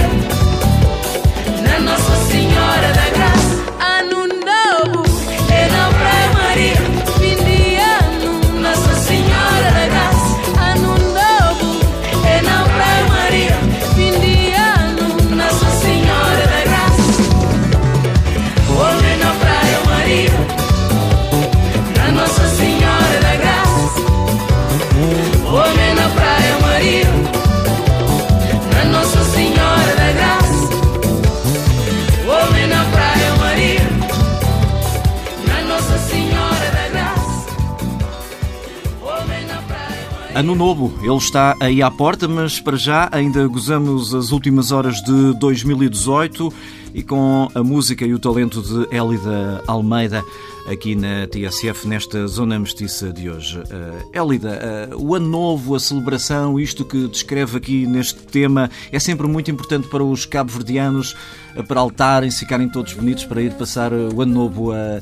Ano 40.41 40.55
novo, 40.55 40.91
ele 41.03 41.17
está 41.17 41.55
aí 41.59 41.83
à 41.83 41.91
porta, 41.91 42.27
mas 42.27 42.59
para 42.59 42.75
já 42.75 43.07
ainda 43.11 43.47
gozamos 43.47 44.15
as 44.15 44.31
últimas 44.31 44.71
horas 44.71 44.95
de 45.03 45.35
2018 45.35 46.51
e 46.95 47.03
com 47.03 47.47
a 47.53 47.63
música 47.63 48.03
e 48.07 48.11
o 48.11 48.17
talento 48.17 48.59
de 48.59 48.87
Élida 48.89 49.63
Almeida 49.67 50.25
aqui 50.65 50.95
na 50.95 51.27
TSF, 51.27 51.87
nesta 51.87 52.25
zona 52.25 52.57
mestiça 52.57 53.13
de 53.13 53.29
hoje. 53.29 53.59
Uh, 53.59 54.95
uh, 54.95 54.97
o 54.97 55.13
ano 55.13 55.27
novo, 55.27 55.75
a 55.75 55.79
celebração, 55.79 56.59
isto 56.59 56.83
que 56.83 57.07
descreve 57.07 57.57
aqui 57.57 57.85
neste 57.85 58.23
tema, 58.23 58.67
é 58.91 58.97
sempre 58.97 59.27
muito 59.27 59.51
importante 59.51 59.87
para 59.89 60.03
os 60.03 60.25
cabo-verdianos. 60.25 61.15
A 61.57 61.63
peraltarem-se, 61.63 62.39
ficarem 62.39 62.67
todos 62.69 62.93
bonitos 62.93 63.25
para 63.25 63.41
ir 63.41 63.51
passar 63.53 63.91
o 63.93 64.21
ano 64.21 64.33
novo 64.33 64.71
a, 64.71 64.99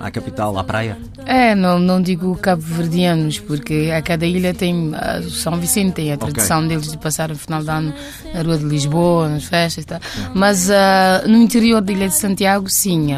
a- 0.00 0.06
à 0.06 0.10
capital, 0.10 0.58
à 0.58 0.64
praia? 0.64 0.98
É, 1.24 1.54
não, 1.54 1.78
não 1.78 2.00
digo 2.02 2.34
cabo-verdianos, 2.36 3.38
porque 3.40 3.90
a 3.96 4.02
cada 4.02 4.26
ilha 4.26 4.52
tem. 4.54 4.92
a- 4.94 5.22
São 5.22 5.56
Vicente 5.58 5.92
tem 5.94 6.12
a 6.12 6.16
tradição 6.16 6.66
deles 6.66 6.90
de 6.90 6.98
passar 6.98 7.30
o 7.30 7.36
final 7.36 7.62
de 7.62 7.70
ano 7.70 7.94
na 8.34 8.42
Rua 8.42 8.58
de 8.58 8.64
Lisboa, 8.64 9.28
nas 9.28 9.44
festas 9.44 9.84
e 9.84 9.86
tal. 9.86 10.00
Mas 10.34 10.70
ah, 10.70 11.22
no 11.26 11.36
interior 11.38 11.80
da 11.80 11.92
Ilha 11.92 12.08
de 12.08 12.14
Santiago, 12.14 12.68
sim, 12.68 13.08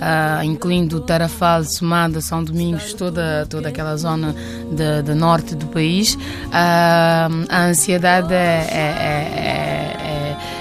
ah, 0.00 0.44
incluindo 0.44 1.00
Tarafal, 1.00 1.64
Somada, 1.64 2.20
São 2.20 2.42
Domingos, 2.44 2.92
toda, 2.94 3.46
toda 3.48 3.68
aquela 3.68 3.96
zona 3.96 4.34
de, 4.70 5.02
de 5.02 5.14
norte 5.14 5.54
do 5.54 5.66
país, 5.66 6.18
ah, 6.52 7.28
a 7.48 7.64
ansiedade 7.66 8.32
é- 8.34 8.66
é- 8.70 8.76
é- 8.78 9.75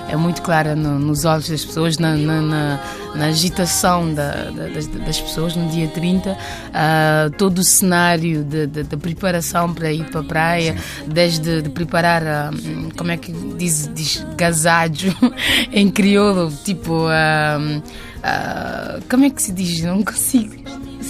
é- 0.10 0.16
muito 0.16 0.42
clara 0.42 0.76
no- 0.76 1.00
nos 1.00 1.26
olhos 1.26 1.50
das 1.50 1.64
pessoas, 1.66 1.98
na, 1.98 2.16
na- 2.16 2.42
na- 2.42 2.80
na 3.16 3.26
agitação 3.26 4.14
da- 4.14 4.50
da- 4.52 4.68
das, 4.68 4.88
das 4.88 5.20
pessoas 5.22 5.56
no 5.56 5.68
dia 5.70 5.88
30, 5.88 6.38
ah, 6.74 7.30
todo 7.38 7.60
o 7.60 7.64
cenário 7.64 8.44
de, 8.44 8.68
de- 8.68 8.84
de 8.84 8.98
preparação 8.98 9.74
para 9.74 9.92
ir 9.92 10.06
para 10.06 10.22
a 10.22 10.24
praia, 10.24 10.76
desde 11.08 11.62
de 11.62 11.70
preparar, 11.70 12.54
hum, 12.54 12.90
como 12.98 13.12
é 13.12 13.18
que 13.18 13.32
diz, 13.58 13.90
diz 13.94 14.26
gazajo 14.38 15.16
em 15.72 15.90
crioulo, 15.90 16.52
tipo, 16.64 17.06
ah, 17.10 19.00
como 19.10 19.26
é 19.26 19.30
que 19.30 19.42
se 19.42 19.52
diz? 19.52 19.82
Não 19.82 20.04
consigo. 20.04 20.56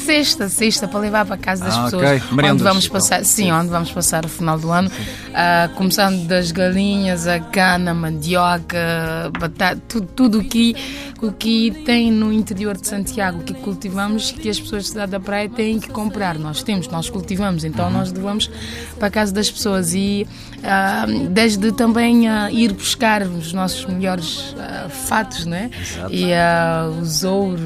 Sexta, 0.05 0.49
sexta, 0.49 0.87
para 0.87 0.99
levar 0.99 1.25
para 1.25 1.37
casa 1.37 1.65
das 1.65 1.75
Ah, 1.75 1.83
pessoas. 1.85 2.03
ok. 2.21 2.35
Merendas, 2.35 2.51
Onde 2.53 2.63
vamos 2.63 2.85
então. 2.85 2.99
passar, 2.99 3.23
sim, 3.25 3.51
onde 3.51 3.69
vamos 3.69 3.91
passar 3.91 4.25
o 4.25 4.29
final 4.29 4.59
do 4.59 4.69
ano. 4.71 4.91
Ah, 5.33 5.69
começando 5.75 6.27
das 6.27 6.51
galinhas, 6.51 7.27
a 7.27 7.39
cana, 7.39 7.91
a 7.91 7.93
mandioca, 7.93 9.31
batata, 9.39 9.81
tudo, 9.87 10.07
tudo 10.15 10.39
o 10.39 10.43
que, 10.43 10.75
o 11.21 11.31
que 11.31 11.71
tem 11.85 12.11
no 12.11 12.31
interior 12.31 12.77
de 12.77 12.87
Santiago, 12.87 13.41
que 13.43 13.53
cultivamos, 13.53 14.31
que 14.31 14.49
as 14.49 14.59
pessoas 14.59 14.83
da 14.83 14.89
cidade 14.89 15.11
da 15.13 15.19
praia 15.19 15.49
têm 15.49 15.79
que 15.79 15.89
comprar. 15.89 16.37
Nós 16.37 16.61
temos, 16.61 16.87
nós 16.89 17.09
cultivamos, 17.09 17.63
então 17.63 17.89
nós 17.89 18.11
levamos 18.11 18.49
para 18.99 19.07
a 19.07 19.11
casa 19.11 19.33
das 19.33 19.49
pessoas. 19.49 19.93
E 19.93 20.27
ah, 20.63 21.05
desde 21.31 21.71
também 21.71 22.27
ah, 22.27 22.51
ir 22.51 22.73
buscar 22.73 23.23
os 23.23 23.53
nossos 23.53 23.85
melhores 23.85 24.55
ah, 24.59 24.87
fatos, 24.89 25.45
né? 25.45 25.71
E 26.11 26.33
ah, 26.33 26.89
os 27.01 27.23
ouro, 27.23 27.61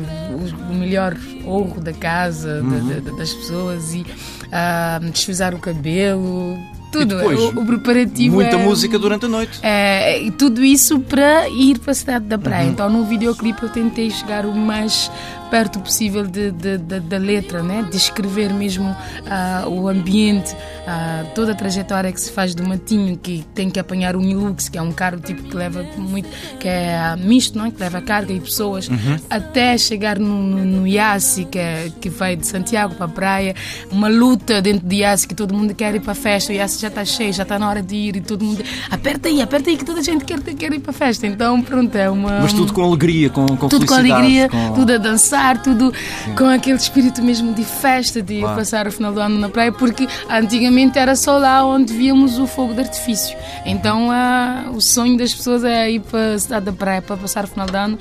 o 0.69 0.73
melhor 0.73 1.15
ouro 1.49 1.81
da 1.81 1.93
casa, 1.93 2.61
da- 2.61 2.99
da- 2.99 3.17
das 3.17 3.33
pessoas, 3.33 3.93
e 3.93 4.05
ah, 4.51 4.99
desfrizar 5.11 5.53
o 5.55 5.59
cabelo. 5.59 6.57
Tudo, 6.91 7.17
depois, 7.17 7.39
o, 7.39 7.49
o 7.59 7.65
preparativo 7.65 8.35
Muita 8.35 8.55
é- 8.55 8.63
música 8.63 8.97
durante 8.97 9.25
a 9.25 9.29
noite. 9.29 9.59
é, 9.61 10.29
tudo 10.37 10.63
isso 10.63 10.99
para 10.99 11.47
ir 11.49 11.79
para 11.79 11.91
a 11.91 11.95
cidade 11.95 12.25
da 12.25 12.37
praia. 12.37 12.65
Uhum. 12.65 12.71
Então, 12.71 12.89
no 12.89 13.05
videoclipe, 13.05 13.61
eu 13.63 13.69
tentei 13.69 14.09
chegar 14.09 14.45
o 14.45 14.55
mais 14.55 15.11
perto 15.51 15.79
possível 15.79 16.27
de, 16.27 16.51
de- 16.51 16.77
de- 16.77 16.99
da 16.99 17.17
letra, 17.17 17.63
né? 17.63 17.83
descrever 17.91 18.53
mesmo 18.53 18.95
ah, 19.27 19.65
o 19.67 19.87
ambiente, 19.87 20.55
ah, 20.87 21.25
toda 21.33 21.53
a 21.53 21.55
trajetória 21.55 22.11
que 22.11 22.21
se 22.21 22.31
faz 22.31 22.53
do 22.53 22.63
Matinho, 22.67 23.17
que 23.17 23.43
tem 23.55 23.67
que 23.67 23.79
apanhar 23.79 24.15
o 24.15 24.21
Hilux, 24.21 24.69
que 24.69 24.77
é 24.77 24.81
um 24.81 24.91
carro 24.91 25.19
tipo 25.19 25.41
que 25.41 25.55
leva 25.55 25.83
muito, 25.97 26.29
que 26.59 26.67
é 26.67 27.15
misto, 27.17 27.57
não 27.57 27.65
é? 27.65 27.71
que 27.71 27.79
leva 27.79 27.99
carga 27.99 28.31
e 28.31 28.39
pessoas, 28.39 28.87
Uhum. 28.89 29.17
até 29.27 29.75
chegar 29.75 30.19
no, 30.19 30.43
no, 30.43 30.63
no 30.65 30.87
Iassi, 30.87 31.45
que, 31.45 31.57
é, 31.57 31.91
que 31.99 32.09
vai 32.09 32.35
de 32.35 32.45
Santiago 32.45 32.93
para 32.93 33.05
a 33.05 33.09
praia, 33.09 33.55
uma 33.91 34.07
luta 34.07 34.61
dentro 34.61 34.87
de 34.87 34.97
Iassi, 34.97 35.27
que 35.27 35.33
todo 35.35 35.51
mundo 35.51 35.73
quer 35.73 35.95
ir 35.95 35.99
para 36.01 36.11
a 36.11 36.15
festa, 36.15 36.51
o 36.51 36.55
Iassi 36.55 36.78
já 36.81 36.87
está 36.87 37.03
cheio, 37.05 37.33
já 37.33 37.43
está 37.43 37.57
na 37.59 37.67
hora 37.69 37.81
de 37.81 37.95
ir 37.95 38.15
e 38.15 38.21
todo 38.21 38.43
mundo 38.43 38.63
aperta 38.89 39.27
aí, 39.29 39.41
aperta 39.41 39.69
aí, 39.69 39.77
que 39.77 39.85
toda 39.85 39.99
a 39.99 40.03
gente 40.03 40.25
quer, 40.25 40.39
quer 40.41 40.73
ir 40.73 40.79
para 40.79 40.91
a 40.91 40.93
festa. 40.93 41.25
Então, 41.27 41.61
pronto, 41.61 41.95
é 41.95 42.09
uma. 42.09 42.39
Mas 42.41 42.53
tudo 42.53 42.73
com 42.73 42.81
alegria, 42.83 43.29
com, 43.29 43.45
com 43.45 43.67
Tudo 43.67 43.85
com 43.85 43.93
alegria, 43.93 44.49
com- 44.49 44.73
tudo 44.73 44.93
a 44.93 44.97
dançar, 44.97 45.61
tudo 45.61 45.93
com 46.37 46.45
aquele 46.45 46.77
espírito 46.77 47.21
mesmo 47.21 47.53
de 47.53 47.63
festa, 47.63 48.21
de 48.21 48.39
Claro. 48.39 48.55
passar 48.57 48.87
o 48.87 48.91
final 48.91 49.13
do 49.13 49.19
ano 49.19 49.37
na 49.39 49.49
praia, 49.49 49.71
porque 49.71 50.07
antigamente 50.29 50.97
era 50.97 51.15
só 51.15 51.37
lá 51.37 51.65
onde 51.65 51.93
víamos 51.93 52.37
o 52.39 52.47
fogo 52.47 52.73
de 52.73 52.81
artifício. 52.81 53.37
Então 53.65 54.09
ah, 54.11 54.65
o 54.73 54.79
sonho 54.81 55.17
das 55.17 55.33
pessoas 55.33 55.63
é 55.63 55.91
ir 55.91 55.99
para 56.01 56.33
a 56.33 56.39
cidade 56.39 56.65
da 56.65 56.73
praia 56.73 57.01
para 57.01 57.17
passar 57.17 57.43
o 57.43 57.47
final 57.47 57.67
do 57.67 57.75
ano. 57.75 57.99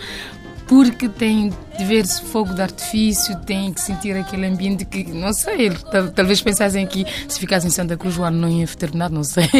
Porque 0.69 1.09
tem 1.09 1.51
de 1.79 1.85
ver 1.85 2.05
esse 2.05 2.21
fogo 2.23 2.53
de 2.53 2.61
artifício, 2.61 3.35
tem 3.47 3.73
que 3.73 3.81
sentir 3.81 4.14
aquele 4.16 4.47
ambiente 4.47 4.85
que, 4.85 5.03
não 5.05 5.33
sei, 5.33 5.71
tal- 5.71 6.09
talvez 6.09 6.43
pensassem 6.43 6.87
que 6.87 7.07
se 7.27 7.41
ficasse 7.41 7.66
em 7.66 7.71
Santa 7.71 7.97
Cruz 7.97 8.19
o 8.19 8.23
ano 8.23 8.37
não 8.39 8.49
ia 8.51 8.66
terminar, 8.66 9.11
não 9.11 9.25
sei. 9.25 9.49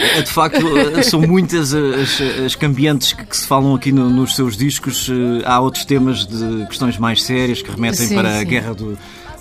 É, 0.00 0.22
De 0.22 0.30
facto, 0.30 0.60
são 1.02 1.20
muitas 1.20 1.74
as, 1.74 2.20
as 2.46 2.54
cambiantes 2.54 3.12
que, 3.12 3.24
que 3.26 3.36
se 3.36 3.46
falam 3.46 3.74
aqui 3.74 3.90
no- 3.92 4.08
nos 4.08 4.36
seus 4.36 4.56
discos. 4.56 5.08
Eh, 5.10 5.42
Há 5.44 5.60
outros 5.60 5.84
temas 5.84 6.24
de 6.26 6.66
questões 6.66 6.96
mais 6.98 7.22
sérias 7.22 7.60
que 7.62 7.70
remetem 7.70 8.06
Sim, 8.06 8.14
para 8.14 8.36
a 8.36 8.40
sim. 8.40 8.46
guerra 8.46 8.74
do- 8.74 8.96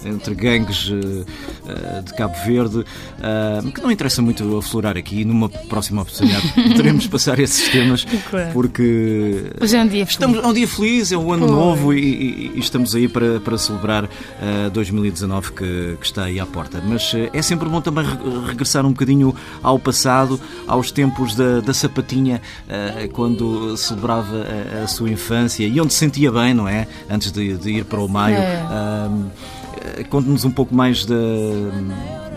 entre 0.08 0.34
gangues 0.36 0.89
eh, 0.91 1.26
eh, 1.68 2.01
de 2.01 2.14
Cabo 2.14 2.34
Verde, 2.45 2.84
eh, 3.22 3.72
que 3.72 3.82
não 3.82 3.91
interessa 3.91 4.22
muito 4.22 4.58
aflorar 4.58 4.97
aqui. 4.97 5.24
Numa 5.26 5.49
próxima 5.49 6.01
oportunidade 6.01 6.47
poderemos 6.55 7.08
passar 7.08 7.39
esses 7.39 7.68
temas, 7.70 8.05
Claro. 8.30 8.51
porque 8.53 9.51
Hoje 9.62 9.76
é 9.76 9.82
um 9.82 9.88
dia 9.88 10.03
Estamos, 10.03 10.38
é 10.43 10.47
um 10.47 10.53
dia 10.53 10.68
feliz, 10.68 11.12
é 11.12 11.18
um 11.18 11.32
ano 11.32 11.45
Pois. 11.47 11.51
novo 11.58 11.93
e, 11.93 11.99
e- 11.99 12.51
e 12.55 12.60
estamos 12.60 12.95
aí 12.95 13.08
para, 13.08 13.39
para 13.39 13.58
celebrar 13.58 14.05
eh, 14.41 14.70
2019 14.72 15.51
que, 15.51 15.97
que 15.99 16.05
está 16.05 16.24
aí 16.26 16.39
à 16.39 16.45
porta. 16.45 16.82
Mas 16.86 17.14
é 17.34 17.41
sempre 17.41 17.68
bom 17.70 17.82
também 17.82 18.05
re- 18.05 18.47
regressar 18.47 18.86
um 18.86 18.91
bocadinho 18.91 19.36
ao 19.62 19.78
passado, 19.78 20.39
aos 20.68 20.91
tempos 20.91 21.36
da, 21.36 21.60
da 21.60 21.74
sapatinha, 21.74 22.41
quando 23.14 23.76
celebrava 23.78 24.45
a, 24.80 24.84
a 24.84 24.88
sua 24.88 25.10
infância 25.10 25.66
e 25.66 25.80
onde 25.80 25.93
se 25.93 25.99
sentia 25.99 26.32
bem, 26.32 26.53
não 26.53 26.68
é? 26.68 26.88
Antes 27.10 27.32
de, 27.32 27.58
de 27.58 27.72
ir 27.72 27.86
para 27.86 27.99
o 27.99 28.08
maio. 28.08 28.38
É. 28.38 28.66
Eh, 28.70 29.10
Conte-nos 30.09 30.45
um 30.45 30.51
pouco 30.51 30.73
mais 30.73 31.05
da, 31.05 31.15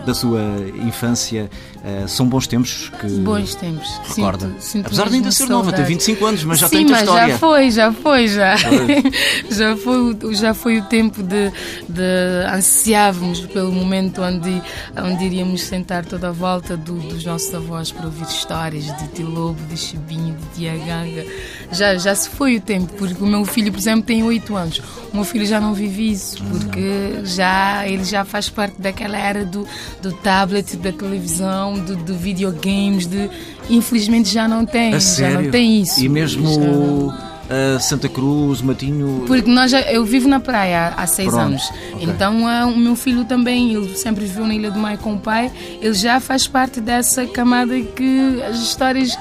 da 0.05 0.13
sua 0.13 0.41
infância. 0.85 1.49
Eh, 1.83 2.05
são 2.07 2.27
bons 2.27 2.45
tempos 2.45 2.91
que 3.01 3.07
Bons 3.07 3.55
tempos. 3.55 3.89
recorda. 4.09 4.45
Sinto- 4.47 4.61
sinto 4.61 4.85
Apesar 4.85 5.09
de 5.09 5.15
ainda 5.15 5.31
ser 5.31 5.47
nova, 5.47 5.71
tem 5.71 5.77
saudade. 5.77 5.89
25 5.89 6.25
anos, 6.27 6.43
mas 6.43 6.59
já 6.59 6.67
Sim, 6.67 6.75
tem 6.77 6.85
mas 6.89 6.99
história. 7.01 7.33
já 7.33 7.39
foi, 7.39 7.71
já 7.71 7.91
foi, 7.91 8.27
já. 8.27 8.55
Já, 9.51 9.75
foi, 9.77 9.97
o- 10.13 10.33
já 10.33 10.53
foi 10.53 10.77
o 10.79 10.83
tempo 10.85 11.21
de, 11.23 11.51
de 11.89 12.45
ansiávamos 12.53 13.41
pelo 13.47 13.71
momento 13.71 14.21
onde, 14.21 14.61
onde 14.97 15.25
iríamos 15.25 15.61
sentar 15.63 16.05
toda 16.05 16.29
a 16.29 16.31
volta 16.31 16.77
do- 16.77 16.99
dos 16.99 17.25
nossos 17.25 17.53
avós 17.53 17.91
para 17.91 18.05
ouvir 18.05 18.25
histórias 18.27 18.85
de 18.85 19.07
Tio 19.09 19.29
Lobo, 19.29 19.59
de 19.67 19.75
Chibinho, 19.77 20.35
de 20.35 20.59
Tia 20.59 20.73
Ganga. 20.77 21.25
Já, 21.71 21.97
já 21.97 22.13
se 22.15 22.29
foi 22.29 22.57
o 22.57 22.61
tempo, 22.61 22.93
porque 22.93 23.21
o 23.23 23.27
meu 23.27 23.43
filho, 23.45 23.71
por 23.71 23.79
exemplo, 23.79 24.03
tem 24.03 24.23
8 24.23 24.55
anos. 24.55 24.79
O 25.11 25.15
meu 25.15 25.23
filho 25.25 25.45
já 25.45 25.59
não 25.59 25.73
vive 25.73 26.11
isso, 26.11 26.37
porque 26.45 27.19
já, 27.25 27.87
ele 27.87 28.03
já 28.03 28.23
faz 28.23 28.49
parte 28.49 28.79
daquela 28.79 29.17
era 29.17 29.43
do, 29.43 29.65
do 30.01 30.11
tablet, 30.13 30.77
da 30.77 30.91
televisão, 30.91 31.70
do, 31.79 31.95
do 31.95 32.13
videogames, 32.15 33.05
de, 33.07 33.29
infelizmente 33.69 34.29
já 34.31 34.47
não 34.47 34.65
tem, 34.65 34.99
já 34.99 35.29
não 35.31 35.49
tem 35.51 35.81
isso. 35.81 35.99
E 35.99 36.03
Já 36.03 36.09
mesmo 36.09 37.07
uh, 37.09 37.79
Santa 37.79 38.07
Cruz, 38.09 38.61
Matinho. 38.61 39.23
porque 39.27 39.49
nós 39.49 39.71
já, 39.71 39.81
eu 39.81 40.05
vivo 40.05 40.27
na 40.27 40.39
praia 40.39 40.93
há, 40.97 41.03
há 41.03 41.07
seis 41.07 41.29
Pronto, 41.29 41.41
anos. 41.47 41.63
ok. 41.93 42.07
Então 42.07 42.47
ah, 42.47 42.65
o 42.67 42.77
meu 42.77 42.95
filho 42.95 43.25
também, 43.25 43.73
ele 43.73 43.95
sempre 43.95 44.25
viveu 44.25 44.45
na 44.47 44.53
Ilha 44.55 44.71
do 44.71 44.79
Maio 44.79 44.97
com 44.99 45.13
o 45.13 45.19
pai, 45.19 45.51
ele 45.81 45.93
já 45.93 46.19
faz 46.19 46.47
parte 46.47 46.79
dessa 46.79 47.25
camada 47.25 47.79
que 47.79 48.41
as 48.49 48.57
histórias. 48.59 49.17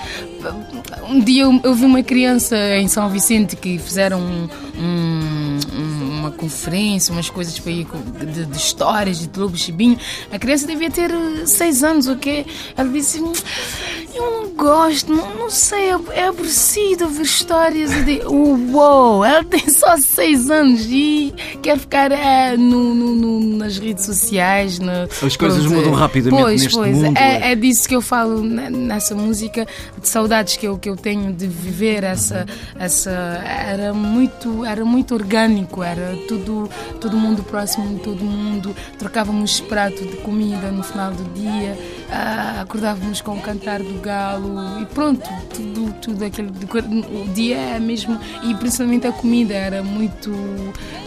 Um 1.09 1.21
dia 1.21 1.43
eu, 1.43 1.61
eu 1.65 1.75
vi 1.75 1.85
uma 1.85 2.03
criança 2.03 2.57
em 2.77 2.89
São 2.89 3.09
Vicente 3.11 3.57
que 3.57 3.79
fizeram 3.79 4.21
um- 4.21 4.49
um- 4.79 5.40
uma 6.31 6.37
conferência, 6.37 7.13
umas 7.13 7.29
coisas 7.29 7.57
ir 7.67 7.85
com- 7.87 8.01
de, 8.25 8.47
de 8.47 8.57
histórias 8.57 9.19
de 9.19 9.39
Lobo 9.39 9.57
Chibinho. 9.57 9.99
A 10.33 10.39
criança 10.39 10.67
devia 10.67 10.91
ter 10.91 11.11
eh, 11.11 11.47
seis 11.47 11.83
anos, 11.83 12.07
o 12.07 12.17
quê? 12.17 12.47
Ela 12.77 12.89
disse: 12.89 13.21
"Hum, 13.21 13.33
Eu 14.15 14.31
não 14.43 14.49
gosto, 14.55 15.13
não, 15.15 15.35
não 15.37 15.51
sei, 15.51 15.91
é, 15.93 15.99
é 16.15 16.27
aborrecido 16.29 17.05
ouvir 17.05 17.23
histórias 17.23 17.91
de. 18.05 18.21
Uou! 18.27 19.25
Ela 19.25 19.45
tem 19.45 19.67
só 19.71 19.97
seis 19.99 20.51
anos 20.51 20.85
e 20.91 21.33
quer 21.63 21.79
ficar 21.79 22.11
eh, 22.13 22.57
no, 22.57 22.95
no- 22.95 23.15
no- 23.15 23.57
nas 23.59 23.79
redes 23.79 24.05
sociais. 24.05 24.79
na- 24.79 25.05
As 25.25 25.37
coisas 25.37 25.61
pronto, 25.65 25.75
mudam 25.77 25.93
rapidamente 25.93 26.43
pois, 26.43 26.63
neste 26.63 26.77
pois, 26.77 26.97
mundo, 26.97 27.17
É, 27.17 27.49
é. 27.49 27.53
é 27.53 27.55
disso 27.55 27.89
que 27.89 27.95
eu 27.95 28.03
falo 28.03 28.43
ne- 28.43 28.69
nessa 28.71 29.15
música, 29.15 29.67
de 30.01 30.09
saudades 30.09 30.57
que 30.57 30.67
eu, 30.67 30.77
que 30.77 30.89
eu 30.91 30.97
tenho 30.97 31.33
de 31.33 31.47
viver 31.47 32.03
essa, 32.05 32.45
essa 32.79 33.11
era 33.11 33.95
muito 33.95 34.65
era 34.65 34.85
muito 34.85 35.15
orgânico, 35.15 35.83
era 35.83 36.17
tudo 36.27 36.69
todo 37.01 37.17
mundo 37.17 37.43
próximo 37.43 37.95
de 37.95 38.01
todo 38.01 38.25
mundo, 38.25 38.75
trocávamos 38.99 39.61
prato 39.61 40.05
de 40.05 40.17
comida 40.19 40.71
no 40.71 40.83
final 40.83 41.13
do 41.13 41.25
dia, 41.35 41.77
ah, 42.13 42.61
acordávamos 42.63 43.21
com 43.21 43.33
o 43.37 43.41
cantar 43.41 43.81
do 43.81 44.01
galo 44.01 44.81
e 44.81 44.87
pronto, 44.87 45.29
tudo, 45.55 45.93
tudo 46.01 46.25
aquele. 46.25 46.49
O 46.51 47.29
dia 47.33 47.57
é 47.57 47.79
mesmo. 47.79 48.19
E 48.43 48.55
principalmente 48.55 49.07
a 49.07 49.13
comida 49.13 49.55
era 49.55 49.83
muito. 49.83 50.31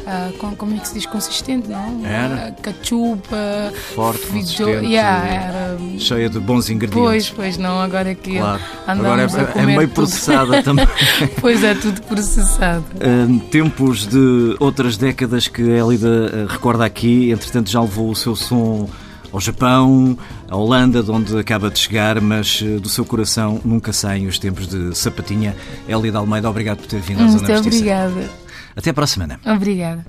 ah, 0.07 0.29
com- 0.37 0.55
como 0.55 0.75
é 0.75 0.79
que 0.79 0.87
se 0.87 0.93
diz? 0.95 1.05
Consistente, 1.05 1.67
não? 1.69 2.05
Era? 2.05 2.47
Ah, 2.47 2.51
Cachupa, 2.61 3.71
Forte, 3.95 4.19
fijo- 4.21 4.33
consistente, 4.63 4.85
yeah, 4.87 5.27
era. 5.27 5.77
cheia 5.99 6.29
de 6.29 6.39
bons 6.39 6.53
Pois, 6.65 6.69
ingredientes. 6.69 7.29
pois 7.29 7.57
não, 7.57 7.79
agora 7.81 8.13
que 8.15 8.37
Claro. 8.37 8.61
Agora 8.87 9.23
andamos 9.23 9.35
a 9.35 9.41
é, 9.41 9.51
é 9.55 9.65
meio 9.65 9.79
tudo. 9.81 9.93
processada 9.93 10.63
também. 10.63 10.87
pois 11.41 11.63
é, 11.63 11.73
tudo 11.75 12.01
processado. 12.03 12.83
Hum, 13.03 13.39
tempos 13.39 14.07
de 14.07 14.55
outras 14.59 14.97
décadas 14.97 15.47
que 15.47 15.61
a 15.61 15.77
Elida 15.85 16.31
eh, 16.33 16.45
recorda 16.49 16.85
aqui, 16.85 17.31
entretanto 17.31 17.69
já 17.69 17.81
levou 17.81 18.09
o 18.09 18.15
seu 18.15 18.35
som 18.35 18.87
ao 19.33 19.39
Japão, 19.39 20.17
à 20.47 20.55
Holanda, 20.55 21.01
de 21.01 21.11
onde 21.11 21.37
acaba 21.37 21.69
de 21.69 21.79
chegar, 21.79 22.21
mas 22.21 22.61
eh, 22.63 22.77
do 22.77 22.87
seu 22.87 23.03
coração 23.03 23.59
nunca 23.65 23.91
saem 23.91 24.27
os 24.27 24.37
tempos 24.37 24.67
de 24.67 24.95
sapatinha. 24.95 25.55
Elida 25.87 26.19
Almeida, 26.19 26.49
obrigado 26.49 26.77
por 26.77 26.87
ter 26.87 27.01
vindo 27.01 27.23
à 27.23 27.27
Zona 27.27 27.39
Muito 27.39 27.67
obrigada. 27.67 28.29
Até 28.75 28.93
para 28.93 29.03
a 29.03 29.07
semana. 29.07 29.39
Obrigada. 29.45 30.05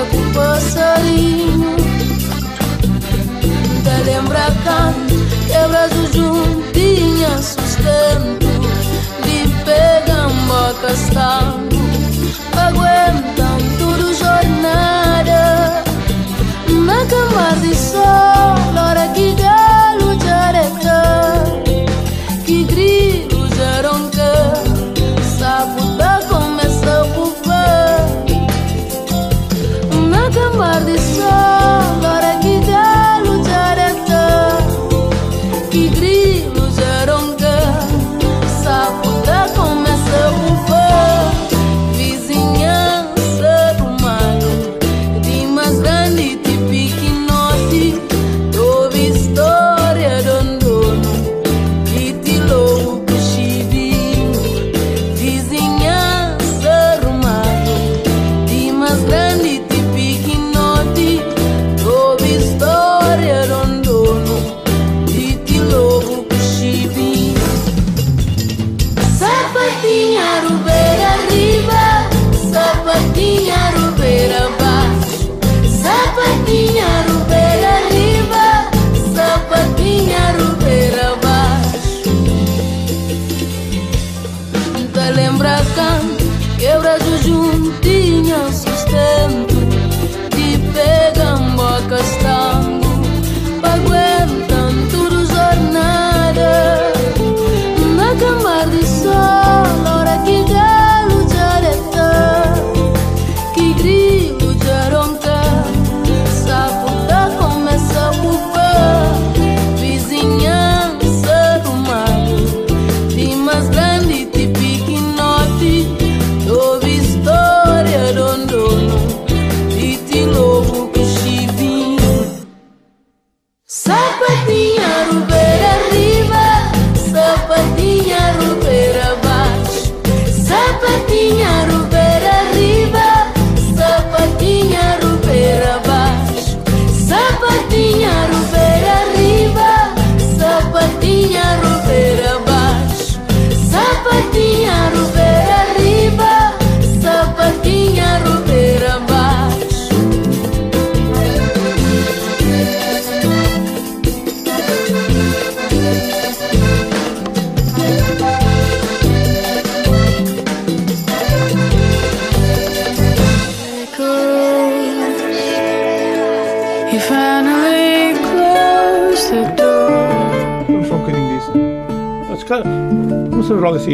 Jota 0.00 0.04
com 0.06 0.32
passarinho. 0.32 1.76
Da 3.84 3.96
lembra 4.04 4.46
canto, 4.64 5.14
quebra 5.46 5.88
juntinha 6.12 7.28
sustento 7.38 8.46
De 9.24 9.48
pegamba 9.64 10.74
castanho 10.80 11.68
Aguentam 12.56 13.58
tudo 13.78 14.14
jornada. 14.14 15.84
Na 16.68 17.06
camar 17.06 17.56
de 17.60 17.74
sol, 17.74 18.59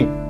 não 0.05 0.26